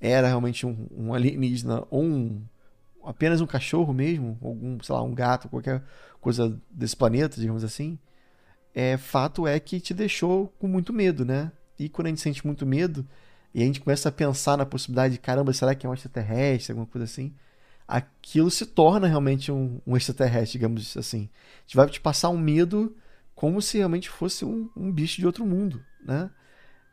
era 0.00 0.28
realmente 0.28 0.64
um, 0.64 0.86
um 0.96 1.12
alienígena 1.12 1.84
ou 1.90 2.04
um, 2.04 2.42
apenas 3.04 3.40
um 3.40 3.46
cachorro 3.46 3.92
mesmo, 3.92 4.38
algum, 4.42 4.80
sei 4.82 4.94
lá, 4.94 5.02
um 5.02 5.14
gato, 5.14 5.48
qualquer 5.48 5.82
coisa 6.20 6.58
desse 6.70 6.96
planeta, 6.96 7.40
digamos 7.40 7.64
assim, 7.64 7.98
é, 8.74 8.96
fato 8.96 9.46
é 9.46 9.58
que 9.60 9.80
te 9.80 9.94
deixou 9.94 10.48
com 10.58 10.66
muito 10.66 10.92
medo, 10.92 11.24
né? 11.24 11.52
E 11.78 11.88
quando 11.88 12.06
a 12.06 12.10
gente 12.10 12.20
sente 12.20 12.44
muito 12.46 12.66
medo 12.66 13.06
e 13.52 13.62
a 13.62 13.66
gente 13.66 13.80
começa 13.80 14.08
a 14.08 14.12
pensar 14.12 14.56
na 14.56 14.66
possibilidade 14.66 15.14
de 15.14 15.20
caramba, 15.20 15.52
será 15.52 15.74
que 15.74 15.86
é 15.86 15.88
um 15.88 15.94
extraterrestre, 15.94 16.72
alguma 16.72 16.86
coisa 16.86 17.04
assim? 17.04 17.34
aquilo 17.86 18.50
se 18.50 18.66
torna 18.66 19.06
realmente 19.06 19.52
um, 19.52 19.80
um 19.86 19.96
extraterrestre, 19.96 20.58
digamos 20.58 20.96
assim. 20.96 21.28
A 21.58 21.60
gente 21.62 21.76
vai 21.76 21.88
te 21.88 22.00
passar 22.00 22.30
um 22.30 22.38
medo 22.38 22.96
como 23.34 23.60
se 23.60 23.78
realmente 23.78 24.08
fosse 24.08 24.44
um, 24.44 24.68
um 24.76 24.90
bicho 24.90 25.20
de 25.20 25.26
outro 25.26 25.44
mundo, 25.44 25.82
né? 26.04 26.30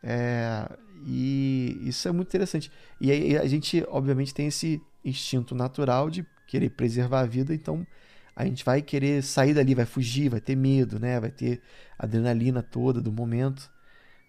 É, 0.04 0.68
e 1.06 1.78
isso 1.84 2.08
é 2.08 2.12
muito 2.12 2.28
interessante. 2.28 2.72
E 3.00 3.12
aí 3.12 3.38
a 3.38 3.46
gente, 3.46 3.86
obviamente, 3.88 4.34
tem 4.34 4.48
esse 4.48 4.82
instinto 5.04 5.56
natural 5.56 6.10
de 6.10 6.26
querer 6.48 6.70
preservar 6.70 7.22
a 7.22 7.26
vida, 7.26 7.54
então 7.54 7.86
a 8.36 8.46
gente 8.46 8.64
vai 8.64 8.82
querer 8.82 9.22
sair 9.24 9.54
dali, 9.54 9.76
vai 9.76 9.86
fugir, 9.86 10.30
vai 10.30 10.42
ter 10.42 10.56
medo, 10.56 11.00
né? 11.00 11.20
Vai 11.20 11.32
ter 11.32 11.62
adrenalina 11.98 12.64
toda 12.64 13.02
do 13.02 13.12
momento. 13.12 13.70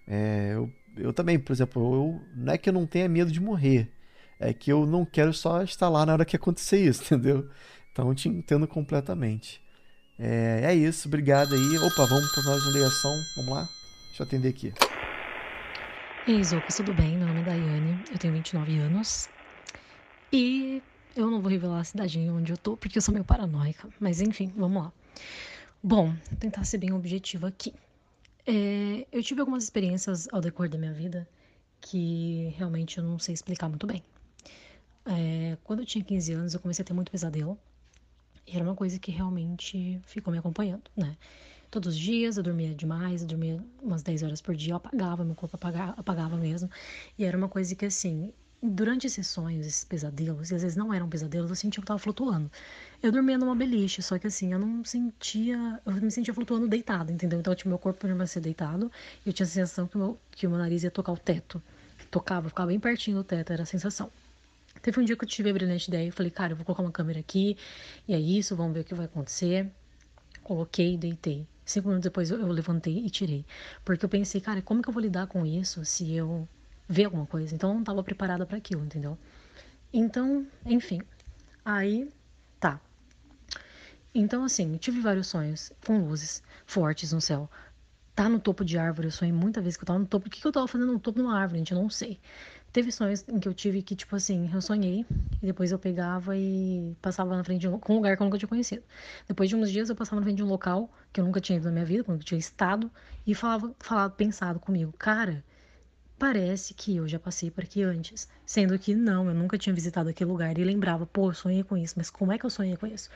É, 0.07 0.53
eu, 0.55 0.73
eu 0.97 1.13
também, 1.13 1.39
por 1.39 1.53
exemplo, 1.53 1.95
eu, 1.95 2.23
não 2.35 2.53
é 2.53 2.59
que 2.59 2.69
eu 2.69 2.73
não 2.73 2.87
tenha 2.87 3.09
medo 3.09 3.31
de 3.31 3.41
morrer, 3.41 3.91
é 4.39 4.53
que 4.53 4.73
eu 4.73 4.87
não 4.87 5.05
quero 5.05 5.33
só 5.33 5.63
estar 5.63 5.89
lá 5.89 6.05
na 6.05 6.13
hora 6.13 6.25
que 6.25 6.37
acontecer 6.37 6.79
isso, 6.79 7.03
entendeu? 7.15 7.49
Então 7.93 8.09
eu 8.09 8.15
te 8.15 8.29
entendo 8.29 8.67
completamente. 8.67 9.63
É, 10.19 10.63
é 10.65 10.75
isso, 10.75 11.09
obrigado 11.09 11.55
aí. 11.55 11.79
Opa, 11.79 12.05
vamos 12.07 12.33
para 12.33 12.45
mais 12.45 12.63
uma 12.65 12.73
ligação. 12.73 13.13
Vamos 13.37 13.53
lá? 13.55 13.69
Deixa 14.09 14.23
eu 14.23 14.27
atender 14.27 14.49
aqui. 14.49 14.73
Ei, 16.27 16.45
Zocas, 16.45 16.77
tudo 16.77 16.95
bem? 16.95 17.17
Meu 17.17 17.27
nome 17.27 17.41
é 17.41 17.45
Daiane, 17.45 17.99
eu 18.13 18.19
tenho 18.19 18.35
29 18.35 18.79
anos. 18.79 19.29
E 20.33 20.83
eu 21.15 21.31
não 21.31 21.43
vou 21.43 21.51
revelar 21.51 21.81
a 21.81 21.85
cidade 21.85 22.19
onde 22.31 22.53
eu 22.53 22.57
tô, 22.57 22.75
porque 22.75 22.97
eu 22.97 23.03
sou 23.03 23.13
meio 23.13 23.25
paranoica. 23.25 23.89
Mas 24.01 24.21
enfim, 24.21 24.51
vamos 24.57 24.83
lá. 24.83 24.93
Bom, 25.83 26.09
vou 26.31 26.39
tentar 26.39 26.65
ser 26.65 26.79
bem 26.79 26.93
objetivo 26.93 27.47
aqui. 27.47 27.75
É, 28.47 29.07
eu 29.13 29.23
tive 29.23 29.41
algumas 29.41 29.63
experiências 29.63 30.29
ao 30.33 30.41
decorrer 30.41 30.71
da 30.71 30.79
minha 30.79 30.93
vida 30.93 31.29
que 31.83 32.55
realmente 32.57 32.97
eu 32.97 33.05
não 33.05 33.19
sei 33.19 33.35
explicar 33.35 33.69
muito 33.69 33.87
bem. 33.87 34.03
É, 35.05 35.59
quando 35.65 35.81
eu 35.81 35.87
tinha 35.87 36.03
15 36.03 36.33
anos, 36.33 36.55
eu 36.55 36.61
comecei 36.61 36.83
a 36.83 36.87
ter 36.87 36.95
muito 36.95 37.11
pesadelo. 37.11 37.59
E 38.47 38.57
era 38.57 38.65
uma 38.65 38.75
coisa 38.75 38.99
que 38.99 39.11
realmente 39.11 40.01
ficou 40.07 40.33
me 40.33 40.39
acompanhando, 40.39 40.91
né? 40.97 41.17
Todos 41.71 41.95
os 41.95 41.99
dias 41.99 42.37
eu 42.37 42.43
dormia 42.43 42.75
demais, 42.75 43.23
eu 43.23 43.29
dormia 43.29 43.63
umas 43.83 44.03
10 44.03 44.23
horas 44.23 44.41
por 44.41 44.55
dia, 44.55 44.73
eu 44.73 44.77
apagava, 44.77 45.25
meu 45.25 45.35
corpo 45.35 45.57
apagava, 45.57 45.95
apagava 45.97 46.37
mesmo. 46.37 46.71
E 47.19 47.25
era 47.25 47.37
uma 47.37 47.49
coisa 47.49 47.75
que, 47.75 47.87
assim, 47.87 48.33
durante 48.63 49.09
esses 49.09 49.27
sonhos, 49.27 49.67
esses 49.67 49.85
pesadelos, 49.85 50.51
e 50.51 50.55
às 50.55 50.63
vezes 50.63 50.77
não 50.77 50.95
eram 50.95 51.09
pesadelos, 51.09 51.51
eu 51.51 51.57
sentia 51.57 51.81
que 51.81 51.85
eu 51.85 51.87
tava 51.89 51.99
flutuando. 51.99 52.51
Eu 53.03 53.11
dormia 53.11 53.37
numa 53.37 53.57
beliche, 53.57 54.01
só 54.01 54.19
que 54.19 54.29
assim, 54.29 54.53
eu 54.53 54.59
não 54.59 54.85
sentia. 54.85 55.81
Eu 55.85 55.93
me 55.95 56.11
sentia 56.11 56.33
flutuando 56.33 56.69
deitado, 56.69 57.11
entendeu? 57.11 57.41
Então, 57.41 57.55
tipo, 57.55 57.69
meu 57.69 57.79
corpo 57.79 58.01
permanecia 58.01 58.41
deitado 58.41 58.91
e 59.27 59.31
eu 59.31 59.33
tinha 59.33 59.45
a 59.45 59.49
sensação 59.49 59.89
que 59.89 59.97
o, 59.97 59.99
meu, 59.99 60.21
que 60.31 60.47
o 60.47 60.51
meu 60.51 60.59
nariz 60.59 60.85
ia 60.85 60.91
tocar 60.91 61.13
o 61.13 61.19
teto. 61.19 61.61
Tocava, 62.11 62.49
ficava 62.49 62.69
bem 62.69 62.79
pertinho 62.79 63.17
do 63.19 63.25
teto, 63.25 63.53
era 63.53 63.65
a 63.65 63.67
sensação. 63.67 64.11
Teve 64.81 65.01
um 65.01 65.05
dia 65.05 65.17
que 65.17 65.25
eu 65.25 65.29
tive 65.29 65.51
a 65.51 65.53
brilhante 65.53 65.89
ideia, 65.89 66.07
eu 66.07 66.13
falei, 66.13 66.31
cara, 66.31 66.53
eu 66.53 66.57
vou 66.57 66.65
colocar 66.65 66.83
uma 66.83 66.93
câmera 66.93 67.21
aqui, 67.21 67.57
e 68.07 68.15
é 68.15 68.21
isso, 68.21 68.55
vamos 68.57 68.75
ver 68.75 68.81
o 68.81 68.85
que 68.85 68.95
vai 68.95 69.07
acontecer. 69.07 69.71
Coloquei, 70.43 70.97
deitei. 70.97 71.47
Cinco 71.65 71.89
minutos 71.89 72.05
depois 72.05 72.31
eu, 72.31 72.41
eu 72.41 72.49
levantei 72.49 72.99
e 72.99 73.11
tirei. 73.11 73.45
Porque 73.85 74.05
eu 74.05 74.09
pensei, 74.09 74.41
cara, 74.41 74.63
como 74.63 74.83
que 74.83 74.89
eu 74.89 74.93
vou 74.93 75.03
lidar 75.03 75.27
com 75.27 75.47
isso 75.47 75.85
se 75.85 76.13
eu 76.13 76.49
ver 76.89 77.05
alguma 77.07 77.27
coisa? 77.27 77.55
Então 77.55 77.71
eu 77.71 77.75
não 77.75 77.83
estava 77.83 78.03
preparada 78.03 78.47
para 78.47 78.57
aquilo, 78.57 78.85
entendeu? 78.85 79.19
Então, 79.93 80.47
enfim. 80.65 81.03
Aí, 81.65 82.11
tá. 82.59 82.81
Então, 84.15 84.45
assim, 84.45 84.77
tive 84.77 85.01
vários 85.01 85.27
sonhos 85.27 85.73
com 85.87 85.99
luzes 85.99 86.43
fortes 86.67 87.13
no 87.13 87.21
céu. 87.21 87.51
Tá 88.15 88.29
no 88.29 88.39
topo 88.39 88.65
de 88.65 88.77
árvore, 88.77 89.09
eu 89.09 89.13
sonhei 89.13 89.33
muitas 89.33 89.63
vezes 89.63 89.77
que 89.77 89.85
eu 89.85 89.87
tava 89.87 89.99
no 89.99 90.07
topo. 90.07 90.27
O 90.27 90.31
que, 90.31 90.41
que 90.41 90.47
eu 90.47 90.53
tava 90.53 90.69
fazendo 90.69 90.93
no 90.93 91.01
topo 91.01 91.19
de 91.19 91.25
uma 91.25 91.39
árvore, 91.39 91.59
gente? 91.59 91.73
Eu 91.73 91.79
não 91.81 91.89
sei. 91.89 92.21
Teve 92.73 92.91
sonhos 92.91 93.25
em 93.29 93.39
que 93.39 93.47
eu 93.47 93.53
tive 93.53 93.83
que, 93.83 93.95
tipo 93.95 94.17
assim, 94.17 94.51
eu 94.53 94.61
sonhei 94.63 95.05
e 95.43 95.47
depois 95.47 95.73
eu 95.73 95.79
pegava 95.79 96.37
e 96.37 96.97
passava 97.03 97.37
na 97.37 97.45
frente 97.45 97.61
de 97.61 97.69
um, 97.69 97.79
lugar 97.89 98.17
que 98.17 98.23
eu 98.23 98.25
nunca 98.25 98.39
tinha 98.39 98.49
conhecido. 98.49 98.83
Depois 99.29 99.49
de 99.51 99.57
uns 99.57 99.71
dias 99.71 99.91
eu 99.91 99.97
passava 99.97 100.21
na 100.21 100.25
frente 100.25 100.39
de 100.39 100.43
um 100.43 100.49
local 100.49 100.91
que 101.13 101.21
eu 101.21 101.25
nunca 101.25 101.39
tinha 101.39 101.59
ido 101.59 101.67
na 101.67 101.73
minha 101.73 101.85
vida, 101.85 102.03
quando 102.03 102.21
eu 102.21 102.25
tinha 102.25 102.39
estado, 102.39 102.91
e 103.27 103.35
falava, 103.35 103.75
falava 103.79 104.11
pensado 104.15 104.59
comigo, 104.59 104.91
cara, 104.93 105.45
parece 106.23 106.73
que 106.73 106.99
eu 106.99 107.09
já 107.09 107.19
passei 107.19 107.51
por 107.51 107.65
aqui 107.65 107.83
antes. 107.83 108.29
Sendo 108.47 108.79
que 108.79 108.95
não, 108.95 109.27
eu 109.27 109.35
nunca 109.35 109.59
tinha 109.59 109.75
visitado 109.75 110.09
aquele 110.09 110.31
lugar 110.31 110.57
e 110.57 110.63
lembrava, 110.63 111.05
pô, 111.05 111.31
eu 111.31 111.35
sonhei 111.35 111.65
com 111.65 111.77
isso, 111.77 111.95
mas 111.97 112.11
como 112.11 112.31
é 112.31 112.39
que 112.39 112.47
eu 112.47 112.51
sonhei 112.51 112.77
com 112.77 112.87
isso? 112.87 113.11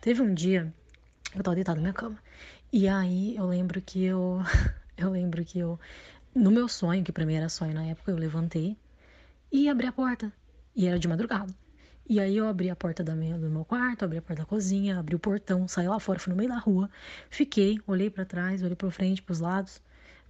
Teve 0.00 0.22
um 0.22 0.34
dia, 0.34 0.74
eu 1.36 1.42
tava 1.44 1.54
deitado 1.54 1.76
na 1.76 1.82
minha 1.82 1.92
cama, 1.92 2.18
e 2.72 2.88
aí 2.88 3.36
eu 3.36 3.46
lembro 3.46 3.80
que 3.80 4.04
eu. 4.04 4.40
eu 4.98 5.08
lembro 5.08 5.44
que 5.44 5.60
eu. 5.60 5.78
No 6.34 6.50
meu 6.50 6.66
sonho, 6.66 7.04
que 7.04 7.12
pra 7.12 7.24
mim 7.24 7.34
era 7.34 7.48
sonho 7.48 7.72
na 7.72 7.84
época, 7.84 8.10
eu 8.10 8.16
levantei 8.16 8.76
e 9.52 9.68
abri 9.68 9.86
a 9.86 9.92
porta. 9.92 10.32
E 10.74 10.88
era 10.88 10.98
de 10.98 11.06
madrugada. 11.06 11.54
E 12.08 12.18
aí 12.18 12.36
eu 12.36 12.48
abri 12.48 12.70
a 12.70 12.74
porta 12.74 13.04
da 13.04 13.14
minha, 13.14 13.38
do 13.38 13.48
meu 13.48 13.64
quarto, 13.64 14.04
abri 14.04 14.18
a 14.18 14.22
porta 14.22 14.42
da 14.42 14.46
cozinha, 14.46 14.98
abri 14.98 15.14
o 15.14 15.18
portão, 15.20 15.68
saí 15.68 15.86
lá 15.86 16.00
fora, 16.00 16.18
fui 16.18 16.32
no 16.32 16.36
meio 16.36 16.48
da 16.48 16.58
rua, 16.58 16.90
fiquei, 17.30 17.78
olhei 17.86 18.10
para 18.10 18.24
trás, 18.24 18.64
olhei 18.64 18.74
para 18.74 18.90
frente, 18.90 19.22
para 19.22 19.32
os 19.32 19.38
lados, 19.38 19.80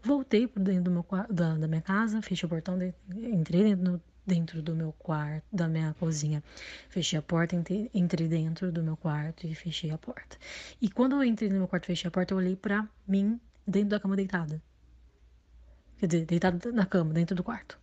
voltei 0.02 0.46
para 0.46 0.62
dentro 0.62 0.84
do 0.84 0.90
meu 0.90 1.06
da, 1.30 1.56
da 1.56 1.68
minha 1.68 1.80
casa, 1.80 2.22
fechei 2.22 2.46
o 2.46 2.50
portão, 2.50 2.78
de, 2.78 2.94
entrei 3.08 3.74
dentro, 3.74 4.00
dentro 4.26 4.62
do 4.62 4.74
meu 4.74 4.92
quarto, 4.92 5.44
da 5.52 5.66
minha 5.66 5.94
cozinha, 5.98 6.42
fechei 6.88 7.18
a 7.18 7.22
porta, 7.22 7.56
entrei, 7.56 8.28
dentro 8.28 8.70
do 8.70 8.82
meu 8.82 8.96
quarto 8.96 9.46
e 9.46 9.54
fechei 9.54 9.90
a 9.90 9.98
porta. 9.98 10.36
E 10.80 10.90
quando 10.90 11.16
eu 11.16 11.24
entrei 11.24 11.48
no 11.48 11.56
meu 11.56 11.68
quarto, 11.68 11.86
fechei 11.86 12.08
a 12.08 12.10
porta, 12.10 12.34
eu 12.34 12.38
olhei 12.38 12.56
para 12.56 12.86
mim 13.06 13.40
dentro 13.66 13.90
da 13.90 14.00
cama 14.00 14.16
deitada. 14.16 14.62
Quer 15.98 16.06
dizer, 16.06 16.26
deitada 16.26 16.70
na 16.70 16.86
cama, 16.86 17.12
dentro 17.12 17.34
do 17.34 17.42
quarto. 17.42 17.78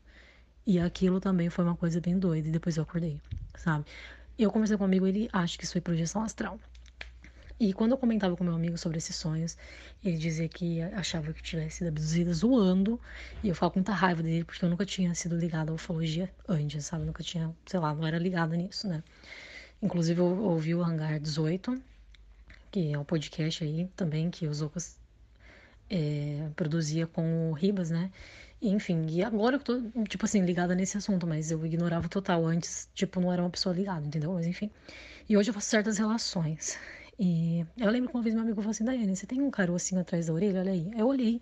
E 0.65 0.79
aquilo 0.79 1.19
também 1.19 1.49
foi 1.49 1.65
uma 1.65 1.75
coisa 1.75 1.99
bem 1.99 2.17
doida. 2.17 2.47
E 2.47 2.51
depois 2.51 2.77
eu 2.77 2.83
acordei, 2.83 3.21
sabe? 3.57 3.85
Eu 4.37 4.51
conversei 4.51 4.77
com 4.77 4.83
um 4.83 4.87
amigo, 4.87 5.05
ele 5.05 5.29
acha 5.31 5.57
que 5.57 5.63
isso 5.63 5.73
foi 5.73 5.81
projeção 5.81 6.23
astral. 6.23 6.59
E 7.59 7.73
quando 7.73 7.91
eu 7.91 7.97
comentava 7.97 8.35
com 8.35 8.43
meu 8.43 8.53
amigo 8.53 8.77
sobre 8.77 8.97
esses 8.97 9.15
sonhos, 9.15 9.57
ele 10.03 10.17
dizia 10.17 10.47
que 10.49 10.81
achava 10.81 11.31
que 11.33 11.41
tivesse 11.41 11.77
sido 11.77 11.87
abduzida 11.87 12.33
zoando. 12.33 12.99
E 13.41 13.47
eu 13.47 13.55
falo 13.55 13.71
com 13.71 13.79
muita 13.79 13.93
raiva 13.93 14.21
dele, 14.21 14.43
porque 14.43 14.63
eu 14.63 14.69
nunca 14.69 14.85
tinha 14.85 15.13
sido 15.15 15.37
ligada 15.37 15.71
à 15.71 15.75
ufologia 15.75 16.29
antes, 16.47 16.85
sabe? 16.85 17.03
Eu 17.03 17.07
nunca 17.07 17.23
tinha, 17.23 17.55
sei 17.65 17.79
lá, 17.79 17.93
não 17.93 18.05
era 18.05 18.17
ligada 18.17 18.55
nisso, 18.57 18.87
né? 18.87 19.01
Inclusive 19.81 20.19
eu 20.19 20.25
ouvi 20.25 20.75
o 20.75 20.83
Hangar 20.83 21.19
18, 21.19 21.81
que 22.71 22.91
é 22.91 22.99
um 22.99 23.05
podcast 23.05 23.63
aí 23.63 23.89
também 23.95 24.29
que 24.29 24.47
os 24.47 24.61
Ocas 24.61 24.97
é, 25.89 26.49
produzia 26.55 27.07
com 27.07 27.51
o 27.51 27.53
Ribas, 27.53 27.89
né? 27.89 28.11
Enfim, 28.61 29.05
e 29.09 29.23
agora 29.23 29.57
eu 29.57 29.59
tô, 29.59 29.81
tipo 30.09 30.25
assim, 30.25 30.43
ligada 30.43 30.73
nesse 30.75 30.97
assunto, 30.97 31.27
mas 31.27 31.51
eu 31.51 31.65
ignorava 31.65 32.09
total. 32.09 32.45
Antes, 32.45 32.89
tipo, 32.95 33.19
não 33.19 33.31
era 33.31 33.41
uma 33.41 33.49
pessoa 33.49 33.75
ligada, 33.75 34.05
entendeu? 34.05 34.33
Mas 34.33 34.45
enfim. 34.47 34.71
E 35.29 35.37
hoje 35.37 35.49
eu 35.49 35.53
faço 35.53 35.69
certas 35.69 35.97
relações. 35.97 36.77
E 37.17 37.65
eu 37.77 37.89
lembro 37.89 38.09
que 38.09 38.15
uma 38.15 38.23
vez 38.23 38.35
meu 38.35 38.43
amigo 38.43 38.61
falou 38.61 38.71
assim: 38.71 38.83
Daiane, 38.83 39.15
você 39.15 39.25
tem 39.25 39.41
um 39.41 39.49
carocinho 39.49 40.01
atrás 40.01 40.27
da 40.27 40.33
orelha? 40.33 40.59
Olha 40.59 40.71
aí. 40.71 40.91
Eu 40.97 41.07
olhei. 41.07 41.41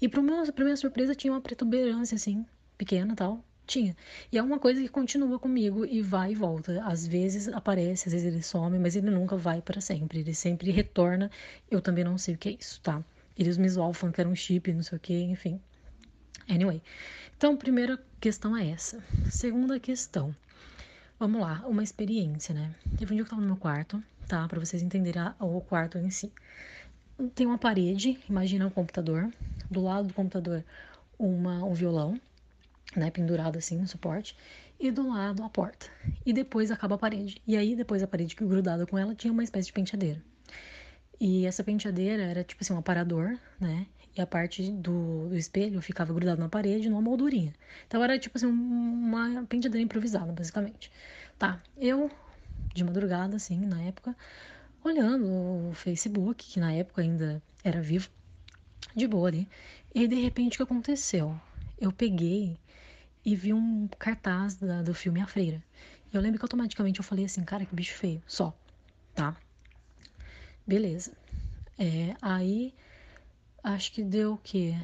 E 0.00 0.08
pra 0.08 0.20
minha 0.22 0.76
surpresa 0.76 1.14
tinha 1.14 1.32
uma 1.32 1.40
protuberância, 1.40 2.16
assim, 2.16 2.44
pequena 2.76 3.14
tal. 3.14 3.42
Tinha. 3.66 3.96
E 4.30 4.38
é 4.38 4.42
uma 4.42 4.58
coisa 4.58 4.80
que 4.80 4.88
continua 4.88 5.38
comigo 5.38 5.84
e 5.84 6.02
vai 6.02 6.32
e 6.32 6.34
volta. 6.34 6.84
Às 6.84 7.06
vezes 7.06 7.48
aparece, 7.48 8.08
às 8.08 8.12
vezes 8.12 8.26
ele 8.26 8.42
some, 8.42 8.78
mas 8.78 8.94
ele 8.94 9.10
nunca 9.10 9.36
vai 9.36 9.60
para 9.60 9.80
sempre. 9.80 10.20
Ele 10.20 10.34
sempre 10.34 10.70
retorna. 10.70 11.30
Eu 11.70 11.80
também 11.80 12.04
não 12.04 12.16
sei 12.18 12.34
o 12.34 12.38
que 12.38 12.48
é 12.50 12.52
isso, 12.52 12.80
tá? 12.80 13.02
Eles 13.36 13.56
me 13.56 13.68
zoavam 13.68 13.92
falando 13.92 14.14
que 14.14 14.20
era 14.20 14.30
um 14.30 14.36
chip, 14.36 14.72
não 14.72 14.82
sei 14.82 14.96
o 14.96 15.00
que, 15.00 15.14
enfim. 15.14 15.60
Anyway, 16.48 16.80
então, 17.36 17.56
primeira 17.56 17.98
questão 18.20 18.56
é 18.56 18.70
essa. 18.70 19.02
Segunda 19.30 19.80
questão. 19.80 20.34
Vamos 21.18 21.40
lá, 21.40 21.64
uma 21.66 21.82
experiência, 21.82 22.54
né? 22.54 22.74
Teve 22.96 23.12
um 23.12 23.16
dia 23.16 23.24
que 23.24 23.28
eu 23.28 23.30
tava 23.30 23.40
no 23.40 23.48
meu 23.48 23.56
quarto, 23.56 24.02
tá? 24.26 24.46
Pra 24.48 24.60
vocês 24.60 24.82
entenderem 24.82 25.22
o 25.40 25.60
quarto 25.60 25.98
em 25.98 26.10
si. 26.10 26.32
Tem 27.34 27.46
uma 27.46 27.58
parede, 27.58 28.18
imagina 28.28 28.66
um 28.66 28.70
computador. 28.70 29.32
Do 29.70 29.82
lado 29.82 30.08
do 30.08 30.14
computador, 30.14 30.64
uma, 31.18 31.64
um 31.64 31.74
violão, 31.74 32.20
né? 32.94 33.10
Pendurado 33.10 33.58
assim 33.58 33.76
no 33.76 33.86
suporte. 33.86 34.36
E 34.78 34.90
do 34.90 35.08
lado, 35.08 35.42
a 35.42 35.48
porta. 35.48 35.86
E 36.24 36.32
depois 36.32 36.70
acaba 36.70 36.96
a 36.96 36.98
parede. 36.98 37.40
E 37.46 37.56
aí, 37.56 37.74
depois 37.74 38.02
a 38.02 38.06
parede 38.06 38.36
que 38.36 38.44
grudada 38.44 38.86
com 38.86 38.98
ela 38.98 39.14
tinha 39.14 39.32
uma 39.32 39.42
espécie 39.42 39.66
de 39.66 39.72
penteadeira. 39.72 40.22
E 41.18 41.46
essa 41.46 41.64
penteadeira 41.64 42.22
era 42.22 42.44
tipo 42.44 42.62
assim, 42.62 42.74
um 42.74 42.78
aparador, 42.78 43.38
né? 43.58 43.86
e 44.16 44.20
a 44.20 44.26
parte 44.26 44.70
do, 44.72 45.28
do 45.28 45.36
espelho 45.36 45.80
ficava 45.82 46.12
grudado 46.12 46.40
na 46.40 46.48
parede 46.48 46.88
numa 46.88 47.02
moldurinha. 47.02 47.52
Então 47.86 48.02
era 48.02 48.18
tipo 48.18 48.38
assim, 48.38 48.46
uma 48.46 49.44
penteadeira 49.46 49.84
improvisada, 49.84 50.32
basicamente. 50.32 50.90
Tá, 51.38 51.60
eu, 51.76 52.10
de 52.74 52.84
madrugada, 52.84 53.36
assim, 53.36 53.64
na 53.66 53.82
época, 53.82 54.16
olhando 54.84 55.26
o 55.70 55.72
Facebook, 55.74 56.44
que 56.44 56.60
na 56.60 56.72
época 56.72 57.02
ainda 57.02 57.42
era 57.64 57.80
vivo, 57.80 58.08
de 58.94 59.06
boa 59.06 59.28
ali. 59.28 59.48
E 59.94 60.06
de 60.06 60.16
repente 60.16 60.54
o 60.54 60.56
que 60.58 60.62
aconteceu? 60.62 61.38
Eu 61.78 61.92
peguei 61.92 62.58
e 63.24 63.34
vi 63.34 63.52
um 63.52 63.88
cartaz 63.98 64.56
da, 64.56 64.82
do 64.82 64.94
filme 64.94 65.20
A 65.20 65.26
Freira. 65.26 65.62
E 66.12 66.16
eu 66.16 66.20
lembro 66.20 66.38
que 66.38 66.44
automaticamente 66.44 67.00
eu 67.00 67.04
falei 67.04 67.24
assim, 67.24 67.44
cara, 67.44 67.66
que 67.66 67.74
bicho 67.74 67.94
feio, 67.94 68.22
só, 68.26 68.56
tá? 69.14 69.36
Beleza. 70.66 71.12
É, 71.78 72.16
aí 72.22 72.74
acho 73.62 73.92
que 73.92 74.02
deu 74.02 74.34
o 74.34 74.38
quê? 74.38 74.74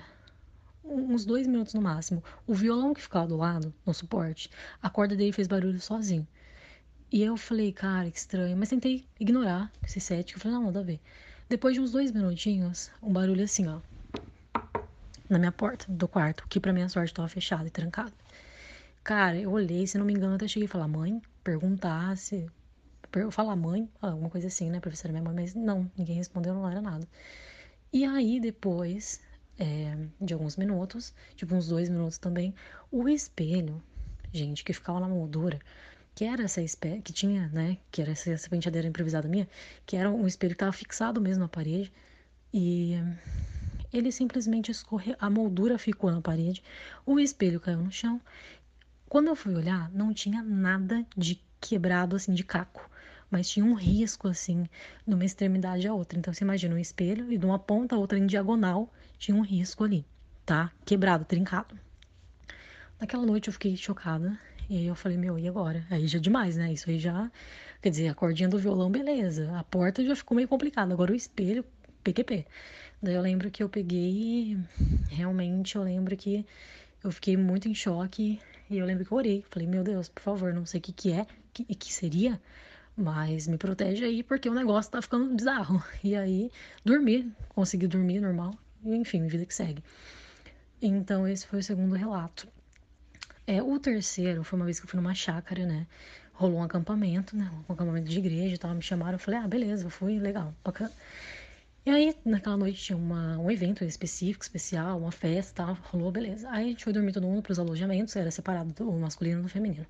Uns 0.84 1.24
dois 1.24 1.46
minutos 1.46 1.74
no 1.74 1.80
máximo. 1.80 2.22
O 2.46 2.54
violão 2.54 2.92
que 2.92 3.00
ficava 3.00 3.26
do 3.26 3.36
lado, 3.36 3.72
no 3.86 3.94
suporte, 3.94 4.50
a 4.82 4.90
corda 4.90 5.14
dele 5.14 5.32
fez 5.32 5.46
barulho 5.46 5.80
sozinho. 5.80 6.26
E 7.12 7.22
eu 7.22 7.36
falei, 7.36 7.70
cara, 7.72 8.10
que 8.10 8.16
estranho. 8.16 8.56
Mas 8.56 8.70
tentei 8.70 9.06
ignorar 9.20 9.70
esse 9.84 10.00
cético. 10.00 10.38
Eu 10.38 10.42
falei, 10.42 10.56
não, 10.56 10.64
nada 10.64 10.80
a 10.80 10.82
ver. 10.82 10.98
Depois 11.46 11.74
de 11.74 11.80
uns 11.80 11.92
dois 11.92 12.10
minutinhos, 12.10 12.90
um 13.02 13.12
barulho 13.12 13.44
assim, 13.44 13.68
ó. 13.68 13.80
Na 15.28 15.38
minha 15.38 15.52
porta 15.52 15.84
do 15.92 16.08
quarto, 16.08 16.46
que 16.48 16.58
pra 16.58 16.72
minha 16.72 16.88
sorte 16.88 17.12
tava 17.12 17.28
fechada 17.28 17.66
e 17.66 17.70
trancada. 17.70 18.12
Cara, 19.04 19.36
eu 19.38 19.50
olhei, 19.50 19.86
se 19.86 19.98
não 19.98 20.06
me 20.06 20.14
engano, 20.14 20.36
até 20.36 20.48
cheguei 20.48 20.66
a 20.66 20.70
falar, 20.70 20.88
mãe, 20.88 21.20
perguntar 21.44 22.16
se. 22.16 22.46
Falar 23.30 23.56
mãe, 23.56 23.86
alguma 24.00 24.30
coisa 24.30 24.46
assim, 24.46 24.70
né? 24.70 24.80
Professora 24.80 25.12
minha 25.12 25.22
mãe, 25.22 25.34
mas 25.34 25.54
não, 25.54 25.90
ninguém 25.94 26.16
respondeu, 26.16 26.54
não 26.54 26.66
era 26.66 26.80
nada. 26.80 27.06
E 27.92 28.06
aí, 28.06 28.40
depois 28.40 29.20
é, 29.58 29.98
de 30.18 30.32
alguns 30.32 30.56
minutos, 30.56 31.12
tipo 31.36 31.54
uns 31.54 31.68
dois 31.68 31.90
minutos 31.90 32.16
também, 32.16 32.54
o 32.90 33.06
espelho, 33.06 33.82
gente, 34.32 34.64
que 34.64 34.72
ficava 34.72 34.98
na 34.98 35.08
moldura, 35.08 35.60
que 36.14 36.24
era 36.24 36.42
essa 36.42 36.62
espécie, 36.62 37.02
que 37.02 37.12
tinha, 37.12 37.48
né, 37.48 37.78
que 37.90 38.02
era 38.02 38.12
essa, 38.12 38.30
essa 38.30 38.48
penteadeira 38.48 38.88
improvisada 38.88 39.28
minha, 39.28 39.48
que 39.86 39.96
era 39.96 40.10
um 40.10 40.26
espelho 40.26 40.52
que 40.52 40.56
estava 40.56 40.72
fixado 40.72 41.20
mesmo 41.20 41.42
na 41.42 41.48
parede, 41.48 41.92
e 42.52 42.94
ele 43.92 44.12
simplesmente 44.12 44.70
escorreu, 44.70 45.16
a 45.18 45.30
moldura 45.30 45.78
ficou 45.78 46.10
na 46.10 46.20
parede, 46.20 46.62
o 47.06 47.18
espelho 47.18 47.60
caiu 47.60 47.78
no 47.78 47.90
chão. 47.90 48.20
Quando 49.08 49.28
eu 49.28 49.36
fui 49.36 49.54
olhar, 49.54 49.90
não 49.90 50.12
tinha 50.12 50.42
nada 50.42 51.06
de 51.16 51.40
quebrado, 51.60 52.16
assim, 52.16 52.34
de 52.34 52.44
caco 52.44 52.90
mas 53.32 53.48
tinha 53.48 53.64
um 53.64 53.72
risco 53.72 54.28
assim, 54.28 54.68
de 55.06 55.14
uma 55.14 55.24
extremidade 55.24 55.88
à 55.88 55.94
outra. 55.94 56.18
Então 56.18 56.34
você 56.34 56.44
imagina 56.44 56.74
um 56.74 56.78
espelho 56.78 57.32
e 57.32 57.38
de 57.38 57.46
uma 57.46 57.58
ponta 57.58 57.96
a 57.96 57.98
outra 57.98 58.18
em 58.18 58.26
diagonal 58.26 58.92
tinha 59.18 59.34
um 59.34 59.40
risco 59.40 59.82
ali, 59.82 60.04
tá? 60.44 60.70
Quebrado, 60.84 61.24
trincado. 61.24 61.74
Naquela 63.00 63.24
noite 63.24 63.48
eu 63.48 63.52
fiquei 63.54 63.74
chocada 63.74 64.38
e 64.72 64.78
aí 64.78 64.86
eu 64.86 64.94
falei, 64.94 65.18
meu, 65.18 65.38
e 65.38 65.46
agora? 65.46 65.84
Aí 65.90 66.08
já 66.08 66.16
é 66.16 66.20
demais, 66.20 66.56
né? 66.56 66.72
Isso 66.72 66.88
aí 66.88 66.98
já, 66.98 67.30
quer 67.82 67.90
dizer, 67.90 68.08
a 68.08 68.14
cordinha 68.14 68.48
do 68.48 68.58
violão, 68.58 68.90
beleza. 68.90 69.54
A 69.54 69.62
porta 69.62 70.02
já 70.02 70.16
ficou 70.16 70.34
meio 70.34 70.48
complicada. 70.48 70.94
Agora 70.94 71.12
o 71.12 71.14
espelho, 71.14 71.62
PQP. 72.02 72.46
Daí 73.02 73.14
eu 73.14 73.20
lembro 73.20 73.50
que 73.50 73.62
eu 73.62 73.68
peguei, 73.68 74.56
realmente 75.10 75.76
eu 75.76 75.82
lembro 75.82 76.16
que 76.16 76.46
eu 77.04 77.12
fiquei 77.12 77.36
muito 77.36 77.68
em 77.68 77.74
choque 77.74 78.40
E 78.70 78.78
eu 78.78 78.86
lembro 78.86 79.04
que 79.04 79.12
eu 79.12 79.18
orei. 79.18 79.44
Falei, 79.50 79.68
meu 79.68 79.84
Deus, 79.84 80.08
por 80.08 80.22
favor, 80.22 80.54
não 80.54 80.64
sei 80.64 80.80
o 80.80 80.82
que, 80.82 80.92
que 80.92 81.12
é, 81.12 81.26
que, 81.52 81.66
que 81.66 81.92
seria, 81.92 82.40
mas 82.96 83.46
me 83.46 83.58
protege 83.58 84.06
aí 84.06 84.22
porque 84.22 84.48
o 84.48 84.54
negócio 84.54 84.90
tá 84.90 85.02
ficando 85.02 85.34
bizarro. 85.34 85.84
E 86.02 86.16
aí, 86.16 86.50
dormir, 86.82 87.30
consegui 87.50 87.86
dormir 87.86 88.20
normal. 88.20 88.54
Enfim, 88.82 89.26
vida 89.26 89.44
que 89.44 89.54
segue. 89.54 89.84
Então, 90.80 91.28
esse 91.28 91.46
foi 91.46 91.58
o 91.58 91.62
segundo 91.62 91.94
relato. 91.94 92.48
É, 93.46 93.62
o 93.62 93.78
terceiro 93.78 94.44
foi 94.44 94.58
uma 94.58 94.64
vez 94.64 94.78
que 94.78 94.86
eu 94.86 94.90
fui 94.90 94.98
numa 95.00 95.14
chácara, 95.14 95.66
né? 95.66 95.86
Rolou 96.32 96.58
um 96.58 96.62
acampamento, 96.62 97.36
né? 97.36 97.50
Um 97.68 97.72
acampamento 97.72 98.08
de 98.08 98.18
igreja 98.18 98.54
e 98.54 98.58
tal. 98.58 98.74
Me 98.74 98.82
chamaram, 98.82 99.14
eu 99.14 99.18
falei, 99.18 99.40
ah, 99.40 99.48
beleza, 99.48 99.90
fui, 99.90 100.18
legal, 100.18 100.54
bacana. 100.64 100.92
E 101.84 101.90
aí, 101.90 102.16
naquela 102.24 102.56
noite 102.56 102.80
tinha 102.80 102.96
uma, 102.96 103.36
um 103.38 103.50
evento 103.50 103.84
específico, 103.84 104.44
especial, 104.44 104.98
uma 105.00 105.10
festa, 105.10 105.64
tal, 105.64 105.74
rolou, 105.90 106.12
beleza. 106.12 106.48
Aí 106.50 106.66
a 106.66 106.68
gente 106.68 106.84
foi 106.84 106.92
dormir 106.92 107.12
todo 107.12 107.26
mundo 107.26 107.42
pros 107.42 107.58
alojamentos, 107.58 108.14
era 108.14 108.30
separado 108.30 108.72
do 108.72 108.92
masculino 108.92 109.42
do 109.42 109.48
feminino. 109.48 109.86